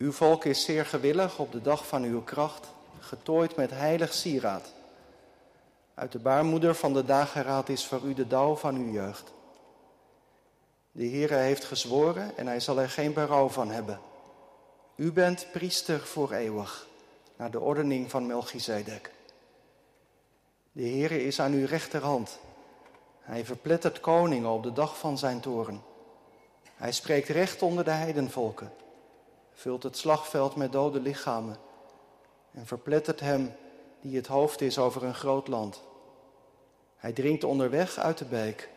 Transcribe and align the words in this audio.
Uw 0.00 0.12
volk 0.12 0.44
is 0.44 0.64
zeer 0.64 0.86
gewillig 0.86 1.38
op 1.38 1.52
de 1.52 1.62
dag 1.62 1.86
van 1.86 2.02
uw 2.02 2.22
kracht, 2.22 2.68
getooid 2.98 3.56
met 3.56 3.70
heilig 3.70 4.12
sieraad. 4.12 4.72
Uit 5.94 6.12
de 6.12 6.18
baarmoeder 6.18 6.74
van 6.74 6.92
de 6.92 7.04
dageraad 7.04 7.68
is 7.68 7.86
voor 7.86 8.00
u 8.04 8.14
de 8.14 8.26
dauw 8.26 8.56
van 8.56 8.76
uw 8.76 8.90
jeugd. 8.92 9.32
De 10.92 11.08
Heere 11.08 11.34
heeft 11.34 11.64
gezworen 11.64 12.36
en 12.36 12.46
hij 12.46 12.60
zal 12.60 12.80
er 12.80 12.90
geen 12.90 13.12
berouw 13.12 13.48
van 13.48 13.70
hebben. 13.70 14.00
U 14.96 15.12
bent 15.12 15.46
priester 15.52 16.00
voor 16.00 16.32
eeuwig, 16.32 16.86
naar 17.36 17.50
de 17.50 17.60
ordening 17.60 18.10
van 18.10 18.26
Melchizedek. 18.26 19.12
De 20.72 20.82
Heere 20.82 21.24
is 21.24 21.40
aan 21.40 21.52
uw 21.52 21.66
rechterhand. 21.66 22.38
Hij 23.20 23.44
verplettert 23.44 24.00
koningen 24.00 24.50
op 24.50 24.62
de 24.62 24.72
dag 24.72 24.98
van 24.98 25.18
zijn 25.18 25.40
toren. 25.40 25.82
Hij 26.74 26.92
spreekt 26.92 27.28
recht 27.28 27.62
onder 27.62 27.84
de 27.84 27.90
heidenvolken, 27.90 28.72
vult 29.60 29.82
het 29.82 29.96
slagveld 29.96 30.56
met 30.56 30.72
dode 30.72 31.00
lichamen 31.00 31.56
en 32.52 32.66
verplettert 32.66 33.20
hem 33.20 33.52
die 34.00 34.16
het 34.16 34.26
hoofd 34.26 34.60
is 34.60 34.78
over 34.78 35.04
een 35.04 35.14
groot 35.14 35.48
land. 35.48 35.82
Hij 36.96 37.12
drinkt 37.12 37.44
onderweg 37.44 37.98
uit 37.98 38.18
de 38.18 38.24
beek, 38.24 38.68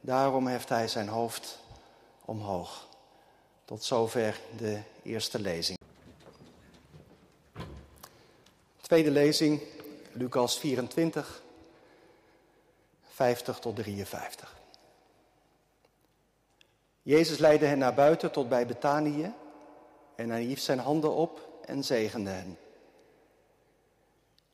daarom 0.00 0.46
heft 0.46 0.68
hij 0.68 0.88
zijn 0.88 1.08
hoofd 1.08 1.58
omhoog. 2.24 2.86
Tot 3.64 3.84
zover 3.84 4.40
de 4.56 4.80
eerste 5.02 5.40
lezing. 5.40 5.78
Tweede 8.80 9.10
lezing, 9.10 9.62
Lucas 10.12 10.58
24, 10.58 11.42
50 13.02 13.58
tot 13.58 13.76
53. 13.76 14.56
Jezus 17.02 17.38
leidde 17.38 17.66
hen 17.66 17.78
naar 17.78 17.94
buiten 17.94 18.32
tot 18.32 18.48
bij 18.48 18.66
Betanië 18.66 19.34
en 20.16 20.30
hij 20.30 20.42
hief 20.42 20.60
zijn 20.60 20.78
handen 20.78 21.14
op 21.14 21.58
en 21.64 21.84
zegende 21.84 22.30
hen. 22.30 22.58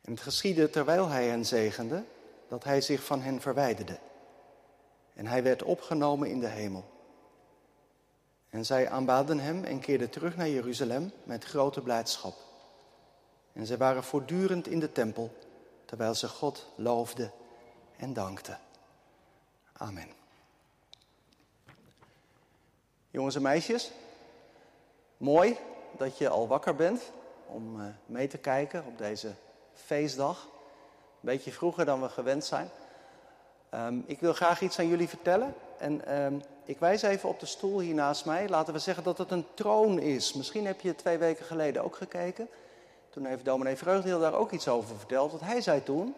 En 0.00 0.12
het 0.12 0.20
geschiedde 0.20 0.70
terwijl 0.70 1.08
hij 1.08 1.26
hen 1.26 1.46
zegende, 1.46 2.04
dat 2.48 2.64
hij 2.64 2.80
zich 2.80 3.04
van 3.04 3.20
hen 3.20 3.40
verwijderde. 3.40 3.98
En 5.14 5.26
hij 5.26 5.42
werd 5.42 5.62
opgenomen 5.62 6.28
in 6.28 6.40
de 6.40 6.46
hemel. 6.46 6.84
En 8.50 8.64
zij 8.64 8.88
aanbaden 8.88 9.38
hem 9.38 9.64
en 9.64 9.80
keerden 9.80 10.10
terug 10.10 10.36
naar 10.36 10.48
Jeruzalem 10.48 11.12
met 11.24 11.44
grote 11.44 11.80
blijdschap. 11.80 12.34
En 13.52 13.66
zij 13.66 13.76
waren 13.76 14.04
voortdurend 14.04 14.66
in 14.66 14.80
de 14.80 14.92
tempel, 14.92 15.36
terwijl 15.84 16.14
ze 16.14 16.28
God 16.28 16.66
loofden 16.74 17.32
en 17.96 18.12
dankten. 18.12 18.58
Amen. 19.72 20.08
Jongens 23.10 23.34
en 23.34 23.42
meisjes, 23.42 23.90
mooi 25.22 25.56
dat 25.96 26.18
je 26.18 26.28
al 26.28 26.46
wakker 26.48 26.74
bent 26.74 27.02
om 27.46 27.80
eh, 27.80 27.86
mee 28.06 28.26
te 28.26 28.38
kijken 28.38 28.84
op 28.86 28.98
deze 28.98 29.32
feestdag. 29.74 30.48
Een 31.20 31.28
beetje 31.28 31.52
vroeger 31.52 31.84
dan 31.84 32.02
we 32.02 32.08
gewend 32.08 32.44
zijn. 32.44 32.70
Ehm, 33.70 33.98
ik 34.06 34.20
wil 34.20 34.32
graag 34.32 34.60
iets 34.60 34.78
aan 34.78 34.88
jullie 34.88 35.08
vertellen. 35.08 35.54
En 35.78 36.06
ehm, 36.06 36.34
ik 36.64 36.78
wijs 36.78 37.02
even 37.02 37.28
op 37.28 37.40
de 37.40 37.46
stoel 37.46 37.80
hier 37.80 37.94
naast 37.94 38.24
mij. 38.24 38.48
Laten 38.48 38.72
we 38.72 38.78
zeggen 38.78 39.04
dat 39.04 39.18
het 39.18 39.30
een 39.30 39.46
troon 39.54 39.98
is. 39.98 40.32
Misschien 40.32 40.66
heb 40.66 40.80
je 40.80 40.94
twee 40.94 41.18
weken 41.18 41.44
geleden 41.44 41.84
ook 41.84 41.96
gekeken. 41.96 42.48
Toen 43.10 43.24
heeft 43.24 43.44
dominee 43.44 43.76
Vreugdeel 43.76 44.20
daar 44.20 44.34
ook 44.34 44.50
iets 44.50 44.68
over 44.68 44.96
verteld. 44.96 45.30
Want 45.30 45.42
hij 45.42 45.60
zei 45.60 45.82
toen, 45.82 46.14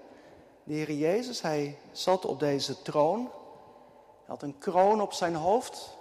de 0.62 0.75
Heer 0.75 0.93
Jezus, 0.93 1.43
hij 1.43 1.79
zat 1.93 2.25
op 2.25 2.41
deze 2.41 2.83
troon. 2.83 3.21
Hij 3.21 3.31
had 4.27 4.43
een 4.43 4.59
kroon 4.59 5.00
op 5.00 5.12
zijn 5.12 5.34
hoofd. 5.34 5.97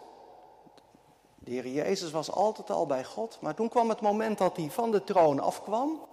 De 1.44 1.52
Heer 1.52 1.68
Jezus 1.68 2.12
was 2.12 2.32
altijd 2.32 2.70
al 2.70 2.86
bij 2.86 3.04
God. 3.04 3.38
Maar 3.42 3.56
toen 3.56 3.70
kwam 3.70 3.90
het 3.90 4.02
moment 4.02 4.38
dat 4.38 4.58
hij 4.58 4.70
van 4.70 4.92
de 4.92 5.04
troon 5.04 5.40
afkwam. 5.40 6.06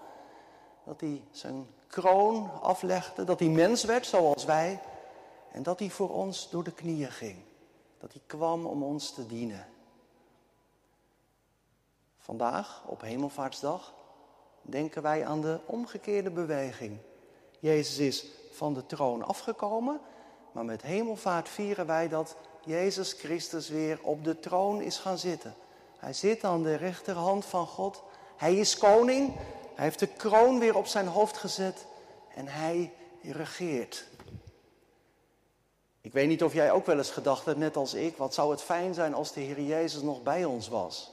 Dat 0.84 1.00
hij 1.00 1.22
zijn 1.30 1.66
kroon 1.86 2.50
aflegde. 2.62 3.24
Dat 3.24 3.38
hij 3.38 3.48
mens 3.48 3.84
werd 3.84 4.06
zoals 4.06 4.44
wij. 4.44 4.80
En 5.52 5.62
dat 5.62 5.78
hij 5.78 5.90
voor 5.90 6.10
ons 6.10 6.50
door 6.50 6.64
de 6.64 6.72
knieën 6.72 7.10
ging. 7.10 7.38
Dat 7.98 8.12
hij 8.12 8.22
kwam 8.26 8.66
om 8.66 8.82
ons 8.82 9.10
te 9.10 9.26
dienen. 9.26 9.66
Vandaag, 12.18 12.82
op 12.86 13.00
Hemelvaartsdag, 13.00 13.94
denken 14.62 15.02
wij 15.02 15.26
aan 15.26 15.40
de 15.40 15.58
omgekeerde 15.66 16.30
beweging. 16.30 16.98
Jezus 17.58 17.98
is 17.98 18.26
van 18.52 18.74
de 18.74 18.86
troon 18.86 19.22
afgekomen, 19.22 20.00
maar 20.52 20.64
met 20.64 20.82
hemelvaart 20.82 21.48
vieren 21.48 21.86
wij 21.86 22.08
dat 22.08 22.36
Jezus 22.64 23.12
Christus 23.12 23.68
weer 23.68 23.98
op 24.02 24.24
de 24.24 24.40
troon 24.40 24.80
is 24.80 24.98
gaan 24.98 25.18
zitten. 25.18 25.54
Hij 25.98 26.12
zit 26.12 26.44
aan 26.44 26.62
de 26.62 26.74
rechterhand 26.74 27.44
van 27.44 27.66
God. 27.66 28.02
Hij 28.36 28.56
is 28.56 28.76
koning. 28.76 29.34
Hij 29.74 29.84
heeft 29.84 29.98
de 29.98 30.06
kroon 30.06 30.58
weer 30.58 30.76
op 30.76 30.86
zijn 30.86 31.06
hoofd 31.06 31.36
gezet 31.36 31.86
en 32.34 32.46
hij 32.46 32.92
regeert. 33.22 34.04
Ik 36.00 36.12
weet 36.12 36.28
niet 36.28 36.44
of 36.44 36.52
jij 36.52 36.72
ook 36.72 36.86
wel 36.86 36.98
eens 36.98 37.10
gedacht 37.10 37.44
hebt, 37.44 37.58
net 37.58 37.76
als 37.76 37.94
ik, 37.94 38.16
wat 38.16 38.34
zou 38.34 38.50
het 38.50 38.62
fijn 38.62 38.94
zijn 38.94 39.14
als 39.14 39.32
de 39.32 39.40
Heer 39.40 39.60
Jezus 39.60 40.02
nog 40.02 40.22
bij 40.22 40.44
ons 40.44 40.68
was. 40.68 41.12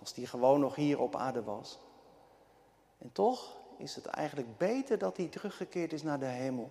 Als 0.00 0.12
die 0.12 0.26
gewoon 0.26 0.60
nog 0.60 0.74
hier 0.74 1.00
op 1.00 1.16
aarde 1.16 1.42
was. 1.42 1.78
En 2.98 3.12
toch 3.12 3.56
is 3.78 3.94
het 3.94 4.06
eigenlijk 4.06 4.58
beter 4.58 4.98
dat 4.98 5.16
hij 5.16 5.26
teruggekeerd 5.26 5.92
is 5.92 6.02
naar 6.02 6.18
de 6.18 6.26
hemel. 6.26 6.70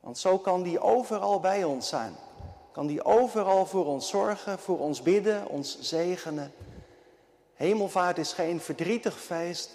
Want 0.00 0.18
zo 0.18 0.38
kan 0.38 0.62
die 0.62 0.80
overal 0.80 1.40
bij 1.40 1.64
ons 1.64 1.88
zijn. 1.88 2.16
Kan 2.74 2.86
die 2.86 3.04
overal 3.04 3.66
voor 3.66 3.86
ons 3.86 4.08
zorgen, 4.08 4.58
voor 4.58 4.78
ons 4.78 5.02
bidden, 5.02 5.48
ons 5.48 5.80
zegenen. 5.80 6.52
Hemelvaart 7.54 8.18
is 8.18 8.32
geen 8.32 8.60
verdrietig 8.60 9.20
feest, 9.20 9.70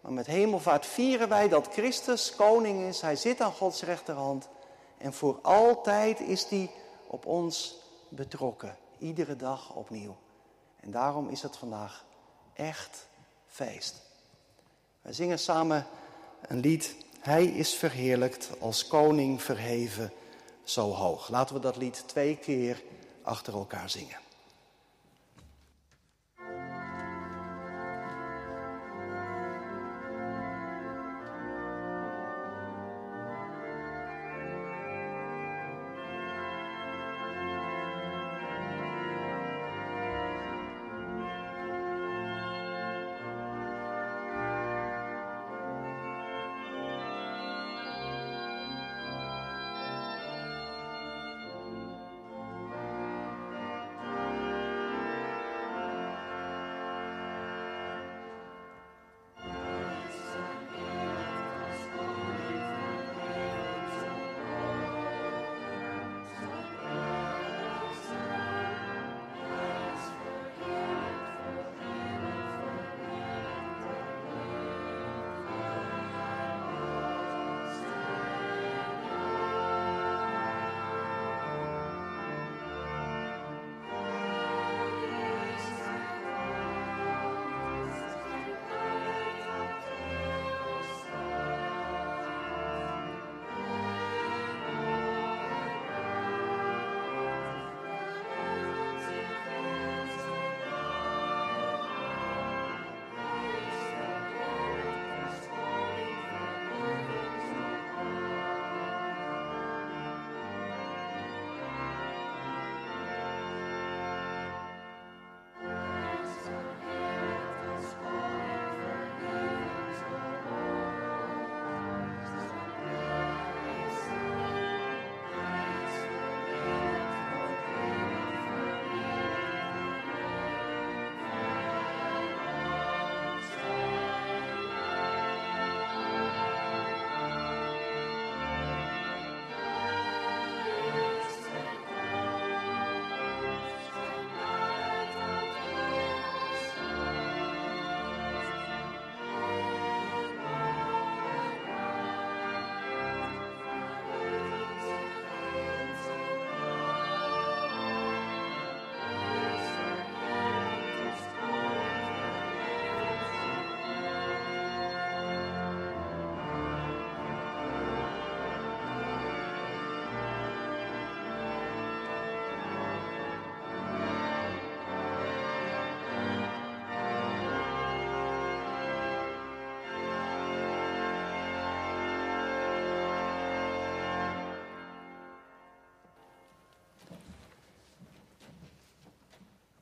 maar 0.00 0.12
met 0.12 0.26
hemelvaart 0.26 0.86
vieren 0.86 1.28
wij 1.28 1.48
dat 1.48 1.68
Christus 1.72 2.34
koning 2.34 2.88
is. 2.88 3.00
Hij 3.00 3.16
zit 3.16 3.40
aan 3.40 3.52
Gods 3.52 3.82
rechterhand 3.82 4.48
en 4.98 5.12
voor 5.12 5.38
altijd 5.42 6.20
is 6.20 6.44
hij 6.44 6.70
op 7.06 7.26
ons 7.26 7.76
betrokken. 8.08 8.76
Iedere 8.98 9.36
dag 9.36 9.74
opnieuw. 9.74 10.16
En 10.80 10.90
daarom 10.90 11.28
is 11.28 11.42
het 11.42 11.56
vandaag 11.56 12.04
echt 12.52 13.06
feest. 13.46 13.94
Wij 15.02 15.12
zingen 15.12 15.38
samen 15.38 15.86
een 16.40 16.60
lied. 16.60 16.94
Hij 17.20 17.44
is 17.44 17.74
verheerlijkt 17.74 18.50
als 18.60 18.86
koning 18.86 19.42
verheven 19.42 20.12
zo 20.72 20.92
hoog. 20.92 21.28
Laten 21.28 21.54
we 21.54 21.60
dat 21.60 21.76
lied 21.76 22.02
twee 22.06 22.36
keer 22.36 22.82
achter 23.22 23.54
elkaar 23.54 23.90
zingen. 23.90 24.18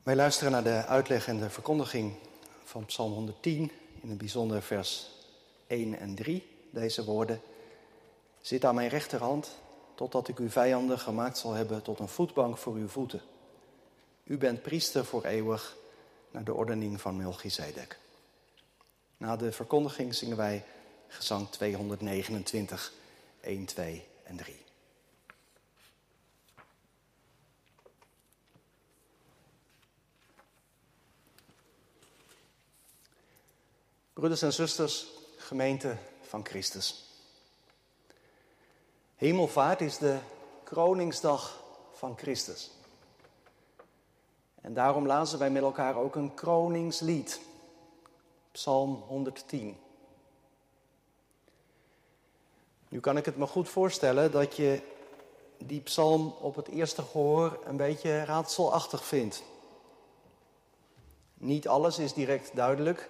Wij 0.09 0.17
luisteren 0.17 0.51
naar 0.51 0.63
de 0.63 0.85
uitleg 0.85 1.27
en 1.27 1.39
de 1.39 1.49
verkondiging 1.49 2.13
van 2.63 2.85
Psalm 2.85 3.13
110, 3.13 3.71
in 4.01 4.09
het 4.09 4.17
bijzonder 4.17 4.61
vers 4.61 5.09
1 5.67 5.99
en 5.99 6.15
3. 6.15 6.47
Deze 6.69 7.03
woorden: 7.03 7.41
Zit 8.41 8.65
aan 8.65 8.75
mijn 8.75 8.89
rechterhand, 8.89 9.57
totdat 9.95 10.27
ik 10.27 10.39
uw 10.39 10.49
vijanden 10.49 10.99
gemaakt 10.99 11.37
zal 11.37 11.53
hebben 11.53 11.81
tot 11.81 11.99
een 11.99 12.07
voetbank 12.07 12.57
voor 12.57 12.73
uw 12.73 12.87
voeten. 12.87 13.21
U 14.23 14.37
bent 14.37 14.61
priester 14.61 15.05
voor 15.05 15.25
eeuwig, 15.25 15.75
naar 16.31 16.43
de 16.43 16.53
ordening 16.53 17.01
van 17.01 17.17
Melchizedek. 17.17 17.99
Na 19.17 19.35
de 19.35 19.51
verkondiging 19.51 20.15
zingen 20.15 20.37
wij 20.37 20.65
gezang 21.07 21.49
229, 21.49 22.93
1, 23.41 23.65
2 23.65 24.05
en 24.23 24.35
3. 24.35 24.68
Broeders 34.19 34.41
en 34.41 34.53
zusters, 34.53 35.07
gemeente 35.37 35.97
van 36.21 36.45
Christus. 36.45 37.05
Hemelvaart 39.15 39.81
is 39.81 39.97
de 39.97 40.17
kroningsdag 40.63 41.63
van 41.93 42.17
Christus. 42.17 42.71
En 44.61 44.73
daarom 44.73 45.07
lazen 45.07 45.39
wij 45.39 45.49
met 45.49 45.61
elkaar 45.61 45.95
ook 45.95 46.15
een 46.15 46.33
kroningslied. 46.33 47.41
Psalm 48.51 49.03
110. 49.07 49.77
Nu 52.89 52.99
kan 52.99 53.17
ik 53.17 53.25
het 53.25 53.37
me 53.37 53.47
goed 53.47 53.69
voorstellen 53.69 54.31
dat 54.31 54.55
je 54.55 54.81
die 55.57 55.81
psalm 55.81 56.35
op 56.39 56.55
het 56.55 56.67
eerste 56.67 57.01
gehoor 57.01 57.59
een 57.65 57.77
beetje 57.77 58.23
raadselachtig 58.23 59.05
vindt. 59.05 59.43
Niet 61.33 61.67
alles 61.67 61.99
is 61.99 62.13
direct 62.13 62.55
duidelijk. 62.55 63.09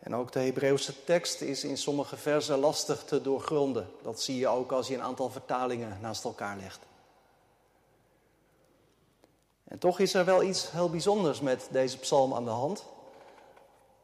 En 0.00 0.14
ook 0.14 0.32
de 0.32 0.40
Hebreeuwse 0.40 1.04
tekst 1.04 1.40
is 1.40 1.64
in 1.64 1.76
sommige 1.76 2.16
versen 2.16 2.58
lastig 2.58 3.04
te 3.04 3.22
doorgronden. 3.22 3.90
Dat 4.02 4.20
zie 4.20 4.38
je 4.38 4.48
ook 4.48 4.72
als 4.72 4.88
je 4.88 4.94
een 4.94 5.02
aantal 5.02 5.30
vertalingen 5.30 5.98
naast 6.00 6.24
elkaar 6.24 6.56
legt. 6.56 6.78
En 9.64 9.78
toch 9.78 9.98
is 9.98 10.14
er 10.14 10.24
wel 10.24 10.42
iets 10.42 10.70
heel 10.70 10.90
bijzonders 10.90 11.40
met 11.40 11.68
deze 11.70 11.98
psalm 11.98 12.34
aan 12.34 12.44
de 12.44 12.50
hand. 12.50 12.84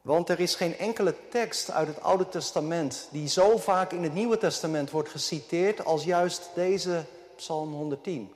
Want 0.01 0.29
er 0.29 0.39
is 0.39 0.55
geen 0.55 0.77
enkele 0.77 1.15
tekst 1.29 1.71
uit 1.71 1.87
het 1.87 2.01
Oude 2.01 2.29
Testament 2.29 3.07
die 3.11 3.27
zo 3.27 3.57
vaak 3.57 3.91
in 3.91 4.03
het 4.03 4.13
Nieuwe 4.13 4.37
Testament 4.37 4.91
wordt 4.91 5.09
geciteerd 5.09 5.85
als 5.85 6.03
juist 6.03 6.49
deze 6.55 7.05
psalm 7.35 7.73
110. 7.73 8.33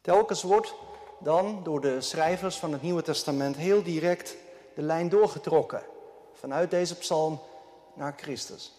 Telkens 0.00 0.42
wordt 0.42 0.74
dan 1.20 1.60
door 1.62 1.80
de 1.80 2.00
schrijvers 2.00 2.56
van 2.56 2.72
het 2.72 2.82
Nieuwe 2.82 3.02
Testament 3.02 3.56
heel 3.56 3.82
direct 3.82 4.36
de 4.76 4.82
lijn 4.82 5.08
doorgetrokken 5.08 5.82
vanuit 6.32 6.70
deze 6.70 6.96
psalm 6.96 7.40
naar 7.94 8.14
Christus. 8.16 8.72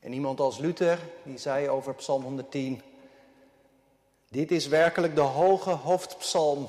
En 0.00 0.12
iemand 0.12 0.40
als 0.40 0.58
Luther, 0.58 0.98
die 1.22 1.38
zei 1.38 1.68
over 1.68 1.94
psalm 1.94 2.22
110, 2.22 2.82
dit 4.28 4.50
is 4.50 4.66
werkelijk 4.66 5.14
de 5.14 5.20
hoge 5.20 5.70
hoofdpsalm 5.70 6.68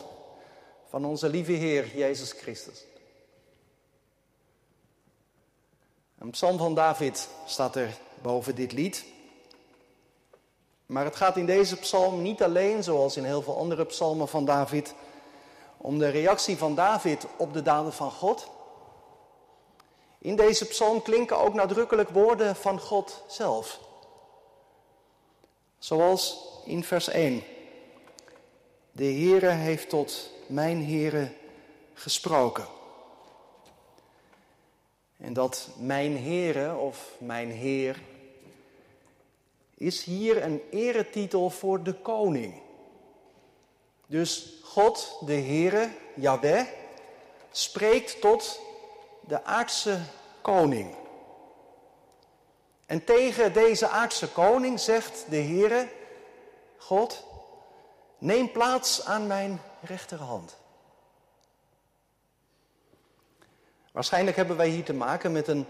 van 0.90 1.06
onze 1.06 1.30
lieve 1.30 1.52
Heer 1.52 1.98
Jezus 1.98 2.32
Christus. 2.32 2.86
Een 6.18 6.30
psalm 6.30 6.58
van 6.58 6.76
David 6.76 7.30
staat 7.46 7.76
er 7.76 7.98
boven 8.22 8.56
dit 8.56 8.72
lied. 8.72 9.06
Maar 10.86 11.06
het 11.06 11.16
gaat 11.16 11.38
in 11.38 11.46
deze 11.46 11.76
psalm 11.76 12.22
niet 12.22 12.44
alleen, 12.44 12.84
zoals 12.84 13.18
in 13.18 13.24
heel 13.24 13.42
veel 13.42 13.58
andere 13.58 13.86
psalmen 13.86 14.28
van 14.28 14.46
David, 14.46 14.94
om 15.82 15.98
de 16.00 16.10
reactie 16.10 16.58
van 16.58 16.76
David 16.76 17.26
op 17.38 17.54
de 17.54 17.62
daden 17.62 17.94
van 17.94 18.12
God. 18.12 18.50
In 20.18 20.36
deze 20.36 20.68
psalm 20.68 21.02
klinken 21.02 21.38
ook 21.38 21.54
nadrukkelijk 21.54 22.10
woorden 22.10 22.56
van 22.56 22.80
God 22.80 23.24
zelf. 23.28 23.80
Zoals 25.78 26.48
in 26.66 26.84
vers 26.84 27.08
1. 27.08 27.44
De 28.92 29.04
Heere 29.04 29.50
heeft 29.50 29.90
tot 29.90 30.32
mijn 30.48 30.86
Heere 30.86 31.32
gesproken. 31.94 32.66
En 35.18 35.34
dat 35.34 35.70
mijn 35.78 36.24
Heere 36.24 36.76
of 36.76 37.16
mijn 37.18 37.52
Heer 37.52 38.02
is 39.76 40.04
hier 40.04 40.44
een 40.44 40.62
eretitel 40.70 41.50
voor 41.50 41.84
de 41.84 41.94
koning. 41.94 42.54
Dus 44.10 44.54
God, 44.64 45.18
de 45.26 45.34
Heere, 45.34 45.90
Yahweh, 46.16 46.66
spreekt 47.52 48.22
tot 48.22 48.60
de 49.22 49.44
aardse 49.44 50.00
koning. 50.42 50.96
En 52.86 53.04
tegen 53.04 53.54
deze 53.54 53.88
aardse 53.88 54.28
koning 54.28 54.80
zegt 54.80 55.26
de 55.30 55.36
Heere, 55.36 55.88
God, 56.78 57.24
neem 58.18 58.52
plaats 58.52 59.06
aan 59.06 59.28
mijn 59.28 59.62
rechterhand. 59.82 60.58
Waarschijnlijk 63.92 64.38
hebben 64.38 64.58
wij 64.58 64.70
hier 64.70 64.84
te 64.84 64.94
maken 64.94 65.32
met 65.32 65.48
een 65.48 65.66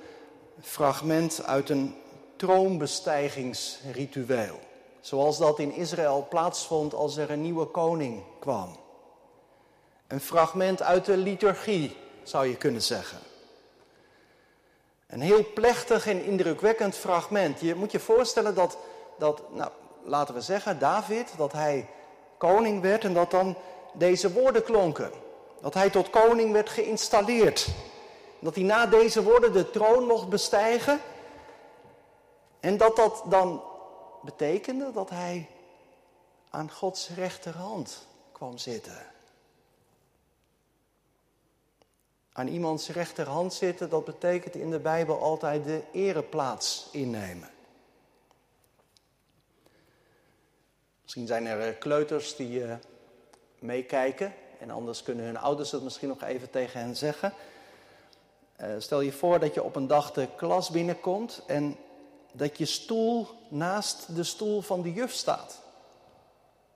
fragment 0.61 1.43
uit 1.43 1.69
een 1.69 1.95
troonbestijgingsritueel. 2.35 4.59
Zoals 5.01 5.37
dat 5.37 5.59
in 5.59 5.73
Israël 5.73 6.27
plaatsvond 6.29 6.93
als 6.93 7.17
er 7.17 7.31
een 7.31 7.41
nieuwe 7.41 7.65
koning 7.65 8.23
kwam. 8.39 8.77
Een 10.07 10.21
fragment 10.21 10.81
uit 10.81 11.05
de 11.05 11.17
liturgie, 11.17 11.97
zou 12.23 12.47
je 12.47 12.55
kunnen 12.55 12.81
zeggen. 12.81 13.17
Een 15.07 15.21
heel 15.21 15.45
plechtig 15.53 16.07
en 16.07 16.23
indrukwekkend 16.23 16.95
fragment. 16.95 17.59
Je 17.59 17.75
moet 17.75 17.91
je 17.91 17.99
voorstellen 17.99 18.55
dat, 18.55 18.77
dat 19.17 19.41
nou, 19.53 19.71
laten 20.03 20.33
we 20.33 20.41
zeggen, 20.41 20.79
David, 20.79 21.33
dat 21.37 21.51
hij 21.51 21.87
koning 22.37 22.81
werd 22.81 23.03
en 23.03 23.13
dat 23.13 23.31
dan 23.31 23.55
deze 23.93 24.33
woorden 24.33 24.63
klonken. 24.63 25.11
Dat 25.61 25.73
hij 25.73 25.89
tot 25.89 26.09
koning 26.09 26.51
werd 26.51 26.69
geïnstalleerd. 26.69 27.67
Dat 28.39 28.55
hij 28.55 28.63
na 28.63 28.85
deze 28.85 29.23
woorden 29.23 29.53
de 29.53 29.69
troon 29.69 30.03
mocht 30.03 30.29
bestijgen. 30.29 30.99
En 32.59 32.77
dat 32.77 32.95
dat 32.95 33.23
dan 33.25 33.63
betekende 34.21 34.91
dat 34.91 35.09
hij 35.09 35.49
aan 36.49 36.71
Gods 36.71 37.09
rechterhand 37.09 38.07
kwam 38.31 38.57
zitten. 38.57 39.05
Aan 42.31 42.47
iemands 42.47 42.89
rechterhand 42.89 43.53
zitten, 43.53 43.89
dat 43.89 44.05
betekent 44.05 44.55
in 44.55 44.71
de 44.71 44.79
Bijbel 44.79 45.21
altijd 45.21 45.63
de 45.63 45.83
ereplaats 45.91 46.87
innemen. 46.91 47.49
Misschien 51.01 51.27
zijn 51.27 51.45
er 51.45 51.67
eh, 51.67 51.79
kleuters 51.79 52.35
die 52.35 52.59
uh, 52.59 52.73
meekijken 53.59 54.33
en 54.59 54.69
anders 54.69 55.03
kunnen 55.03 55.25
hun 55.25 55.37
ouders 55.37 55.71
het 55.71 55.83
misschien 55.83 56.07
nog 56.07 56.23
even 56.23 56.49
tegen 56.49 56.79
hen 56.79 56.95
zeggen. 56.95 57.33
Uh, 58.61 58.67
stel 58.77 59.01
je 59.01 59.11
voor 59.11 59.39
dat 59.39 59.53
je 59.53 59.63
op 59.63 59.75
een 59.75 59.87
dag 59.87 60.11
de 60.11 60.27
klas 60.35 60.69
binnenkomt 60.69 61.43
en 61.47 61.77
dat 62.31 62.57
je 62.57 62.65
stoel 62.65 63.27
naast 63.47 64.15
de 64.15 64.23
stoel 64.23 64.61
van 64.61 64.81
de 64.81 64.93
juf 64.93 65.11
staat. 65.11 65.61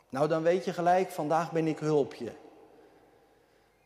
Nou, 0.09 0.27
dan 0.27 0.41
weet 0.41 0.65
je 0.65 0.73
gelijk, 0.73 1.11
vandaag 1.11 1.51
ben 1.51 1.67
ik 1.67 1.79
hulpje. 1.79 2.31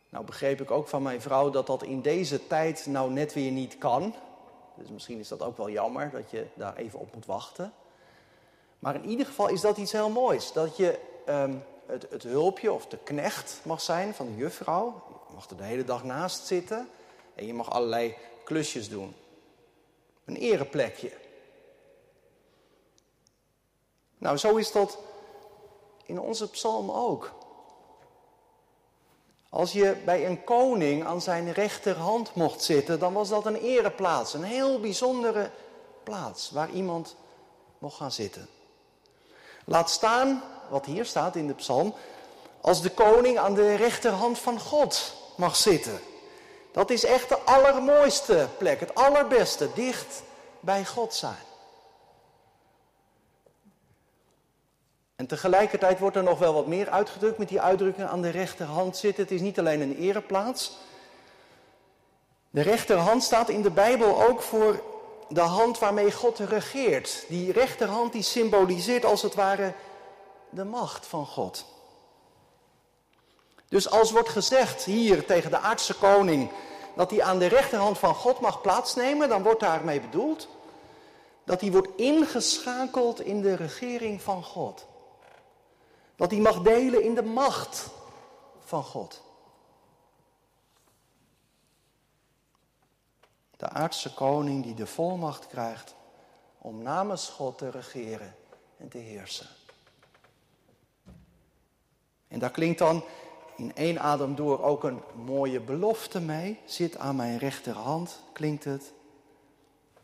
Nou 0.10 0.26
begreep 0.26 0.62
ik 0.62 0.72
ook 0.72 0.88
van 0.88 1.02
mijn 1.02 1.22
vrouw 1.22 1.50
dat 1.50 1.68
dat 1.68 1.84
in 1.84 2.02
deze 2.02 2.48
tijd 2.48 2.86
nou 2.86 3.12
net 3.12 3.34
weer 3.34 3.52
niet 3.52 3.78
kan. 3.78 4.14
Dus 4.76 4.90
misschien 4.90 5.20
is 5.20 5.28
dat 5.28 5.42
ook 5.42 5.58
wel 5.58 5.70
jammer 5.70 6.10
dat 6.12 6.32
je 6.32 6.46
daar 6.54 6.76
even 6.76 7.00
op 7.00 7.14
moet 7.14 7.26
wachten. 7.26 7.74
Maar 8.80 8.96
in 8.96 9.06
ieder 9.06 9.26
geval 9.26 9.48
is 9.48 9.62
dat 9.62 9.78
iets 9.78 9.92
heel 9.92 10.10
moois. 10.10 10.52
Dat 10.52 10.78
je 10.78 11.00
um, 11.30 11.64
het, 11.86 12.08
het, 12.10 12.24
hulpje 12.24 12.72
of 12.72 12.88
de 12.88 12.98
knecht 12.98 13.60
mag 13.64 13.82
zijn 13.82 14.14
van 14.14 14.26
de 14.26 14.36
juffrouw. 14.36 15.04
Je 15.28 15.34
mag 15.34 15.50
er 15.50 15.58
de 15.58 15.64
hele 15.64 15.84
dag 15.84 16.04
naast 16.04 16.46
zitten. 16.46 16.90
En 17.36 17.46
je 17.46 17.54
mag 17.54 17.72
allerlei 17.72 18.16
klusjes 18.44 18.90
doen. 18.90 19.16
Een 20.26 20.36
ereplekje. 20.36 21.12
Nou, 24.18 24.38
zo 24.38 24.56
is 24.56 24.72
dat 24.72 24.98
in 26.04 26.20
onze 26.20 26.50
psalm 26.50 26.92
ook. 26.92 27.32
Als 29.50 29.72
je 29.72 29.98
bij 30.06 30.26
een 30.26 30.44
koning 30.44 31.06
aan 31.06 31.22
zijn 31.22 31.54
rechterhand 31.54 32.36
mocht 32.36 32.64
zitten, 32.64 33.00
dan 33.00 33.14
was 33.14 33.30
dat 33.30 33.46
een 33.46 33.56
ereplaats. 33.56 34.34
Een 34.34 34.44
heel 34.44 34.80
bijzondere 34.80 35.52
plaats 36.04 36.52
waar 36.52 36.70
iemand 36.70 37.16
mocht 37.78 37.96
gaan 37.96 38.12
zitten. 38.12 38.48
Laat 39.66 39.90
staan, 39.90 40.44
wat 40.70 40.86
hier 40.86 41.06
staat 41.06 41.36
in 41.36 41.48
de 41.48 41.54
psalm, 41.54 41.94
als 42.62 42.82
de 42.82 42.90
koning 42.90 43.38
aan 43.38 43.54
de 43.54 43.76
rechterhand 43.76 44.40
van 44.40 44.60
God 44.60 45.14
mag 45.36 45.56
zitten. 45.56 46.00
Dat 46.72 46.90
is 46.90 47.04
echt 47.04 47.30
de 47.30 47.40
allermooiste 47.40 48.48
plek, 48.58 48.80
het 48.80 48.96
allerbeste, 48.96 49.70
dicht 49.74 50.24
bij 50.60 50.86
God 50.86 51.14
zijn. 51.14 51.47
Tegelijkertijd 55.28 56.00
wordt 56.00 56.16
er 56.16 56.24
nog 56.24 56.40
wel 56.40 56.54
wat 56.54 56.68
meer 56.68 56.90
uitgedrukt 56.90 57.38
met 57.38 57.50
die 57.50 57.62
uitdrukking 57.62 58.08
aan 58.08 58.22
de 58.22 58.30
rechterhand 58.30 58.98
zitten. 58.98 59.24
Het 59.24 59.32
is 59.32 59.42
niet 59.42 59.60
alleen 59.60 59.82
een 59.82 59.98
ereplaats. 59.98 60.78
De 62.50 62.62
rechterhand 62.62 63.24
staat 63.24 63.50
in 63.50 63.62
de 63.62 63.72
Bijbel 63.72 64.24
ook 64.24 64.42
voor 64.42 64.84
de 65.30 65.40
hand 65.42 65.80
waarmee 65.80 66.12
God 66.12 66.40
regeert. 66.40 67.26
Die 67.28 67.52
rechterhand 67.52 68.14
die 68.14 68.22
symboliseert 68.22 69.06
als 69.06 69.22
het 69.22 69.36
ware 69.36 69.74
de 70.50 70.64
macht 70.64 71.06
van 71.06 71.26
God. 71.26 71.66
Dus 73.70 73.90
als 73.90 74.12
wordt 74.12 74.30
gezegd 74.30 74.84
hier 74.84 75.26
tegen 75.26 75.52
de 75.52 75.58
aardse 75.58 75.94
koning 75.94 76.52
dat 76.96 77.12
hij 77.12 77.24
aan 77.24 77.40
de 77.40 77.48
rechterhand 77.48 77.98
van 77.98 78.16
God 78.16 78.40
mag 78.40 78.62
plaatsnemen, 78.62 79.30
dan 79.30 79.44
wordt 79.44 79.60
daarmee 79.60 80.02
bedoeld 80.02 80.48
dat 81.44 81.62
hij 81.62 81.72
wordt 81.72 81.88
ingeschakeld 81.96 83.22
in 83.22 83.42
de 83.42 83.56
regering 83.56 84.22
van 84.22 84.44
God. 84.44 84.86
Dat 86.18 86.32
hij 86.32 86.40
mag 86.40 86.62
delen 86.62 87.04
in 87.04 87.16
de 87.16 87.24
macht 87.24 87.90
van 88.60 88.84
God. 88.84 89.24
De 93.58 93.70
aardse 93.70 94.14
koning 94.14 94.64
die 94.64 94.74
de 94.74 94.88
volmacht 94.88 95.48
krijgt 95.48 95.96
om 96.58 96.82
namens 96.82 97.30
God 97.30 97.58
te 97.58 97.70
regeren 97.70 98.36
en 98.78 98.90
te 98.90 98.98
heersen. 98.98 99.48
En 102.28 102.40
daar 102.40 102.52
klinkt 102.52 102.80
dan 102.80 103.04
in 103.56 103.76
één 103.76 104.00
adem 104.00 104.36
door 104.36 104.64
ook 104.64 104.84
een 104.84 105.02
mooie 105.26 105.60
belofte 105.60 106.20
mee. 106.20 106.60
Zit 106.66 106.98
aan 106.98 107.16
mijn 107.16 107.38
rechterhand, 107.38 108.22
klinkt 108.34 108.64
het. 108.64 108.94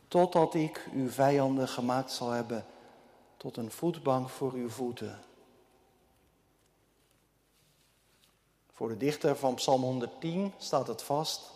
Totdat 0.07 0.53
ik 0.53 0.87
uw 0.93 1.09
vijanden 1.09 1.67
gemaakt 1.67 2.11
zal 2.11 2.29
hebben 2.29 2.65
tot 3.37 3.57
een 3.57 3.71
voetbank 3.71 4.29
voor 4.29 4.51
uw 4.51 4.69
voeten. 4.69 5.19
Voor 8.73 8.87
de 8.87 8.97
dichter 8.97 9.35
van 9.35 9.53
Psalm 9.53 9.81
110 9.81 10.53
staat 10.57 10.87
het 10.87 11.01
vast. 11.01 11.51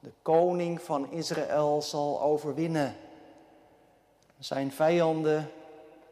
De 0.00 0.12
koning 0.22 0.82
van 0.82 1.10
Israël 1.10 1.82
zal 1.82 2.22
overwinnen. 2.22 2.96
Zijn 4.38 4.72
vijanden, 4.72 5.50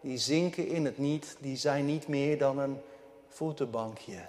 die 0.00 0.18
zinken 0.18 0.68
in 0.68 0.84
het 0.84 0.98
niet, 0.98 1.36
die 1.40 1.56
zijn 1.56 1.86
niet 1.86 2.08
meer 2.08 2.38
dan 2.38 2.58
een 2.58 2.80
voetenbankje. 3.28 4.28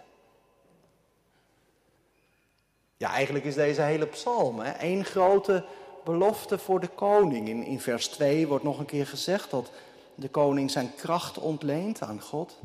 Ja, 2.98 3.12
eigenlijk 3.12 3.46
is 3.46 3.56
deze 3.56 3.82
hele 3.82 4.06
psalm 4.06 4.62
één 4.62 5.06
grote 5.06 5.66
belofte 6.04 6.58
voor 6.58 6.80
de 6.80 6.88
koning. 6.88 7.48
In, 7.48 7.64
in 7.64 7.80
vers 7.80 8.08
2 8.08 8.48
wordt 8.48 8.64
nog 8.64 8.80
een 8.80 8.86
keer 8.86 9.08
gezegd 9.08 9.52
dat 9.52 9.72
de 10.16 10.30
koning 10.30 10.72
zijn 10.72 10.96
kracht 10.96 11.38
ontleent 11.38 12.02
aan 12.02 12.22
God. 12.22 12.60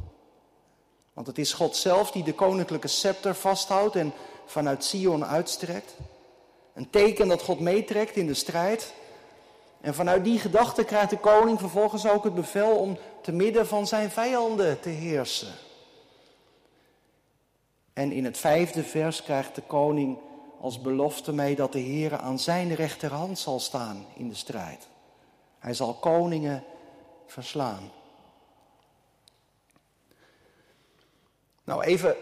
Want 1.12 1.26
het 1.26 1.38
is 1.38 1.52
God 1.52 1.76
zelf 1.76 2.10
die 2.10 2.22
de 2.22 2.34
koninklijke 2.34 2.88
scepter 2.88 3.34
vasthoudt 3.34 3.96
en 3.96 4.12
vanuit 4.46 4.84
Sion 4.84 5.24
uitstrekt. 5.24 5.94
Een 6.74 6.90
teken 6.90 7.28
dat 7.28 7.42
God 7.42 7.60
meetrekt 7.60 8.16
in 8.16 8.26
de 8.26 8.34
strijd. 8.34 8.94
En 9.80 9.94
vanuit 9.94 10.24
die 10.24 10.38
gedachte 10.38 10.84
krijgt 10.84 11.10
de 11.10 11.18
koning 11.18 11.58
vervolgens 11.58 12.06
ook 12.06 12.24
het 12.24 12.34
bevel 12.34 12.76
om 12.76 12.98
te 13.22 13.32
midden 13.32 13.66
van 13.66 13.86
zijn 13.86 14.10
vijanden 14.10 14.80
te 14.80 14.88
heersen. 14.88 15.54
En 17.92 18.12
in 18.12 18.24
het 18.24 18.38
vijfde 18.38 18.82
vers 18.82 19.22
krijgt 19.22 19.54
de 19.54 19.62
koning 19.62 20.18
als 20.60 20.80
belofte 20.80 21.32
mee 21.32 21.56
dat 21.56 21.72
de 21.72 21.78
Heer 21.78 22.18
aan 22.18 22.38
zijn 22.38 22.74
rechterhand 22.74 23.38
zal 23.38 23.60
staan 23.60 24.06
in 24.16 24.28
de 24.28 24.34
strijd. 24.34 24.88
Hij 25.58 25.74
zal 25.74 25.94
koningen 25.94 26.64
verslaan. 27.26 27.90
Nou, 31.64 31.82
even, 31.82 32.16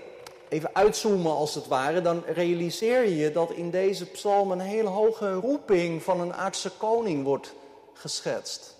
even 0.48 0.74
uitzoomen 0.74 1.32
als 1.32 1.54
het 1.54 1.66
ware, 1.66 2.00
dan 2.00 2.22
realiseer 2.26 3.08
je 3.08 3.32
dat 3.32 3.50
in 3.50 3.70
deze 3.70 4.06
psalm 4.06 4.50
een 4.50 4.60
hele 4.60 4.88
hoge 4.88 5.34
roeping 5.34 6.02
van 6.02 6.20
een 6.20 6.34
aardse 6.34 6.70
koning 6.70 7.24
wordt 7.24 7.54
geschetst. 7.92 8.76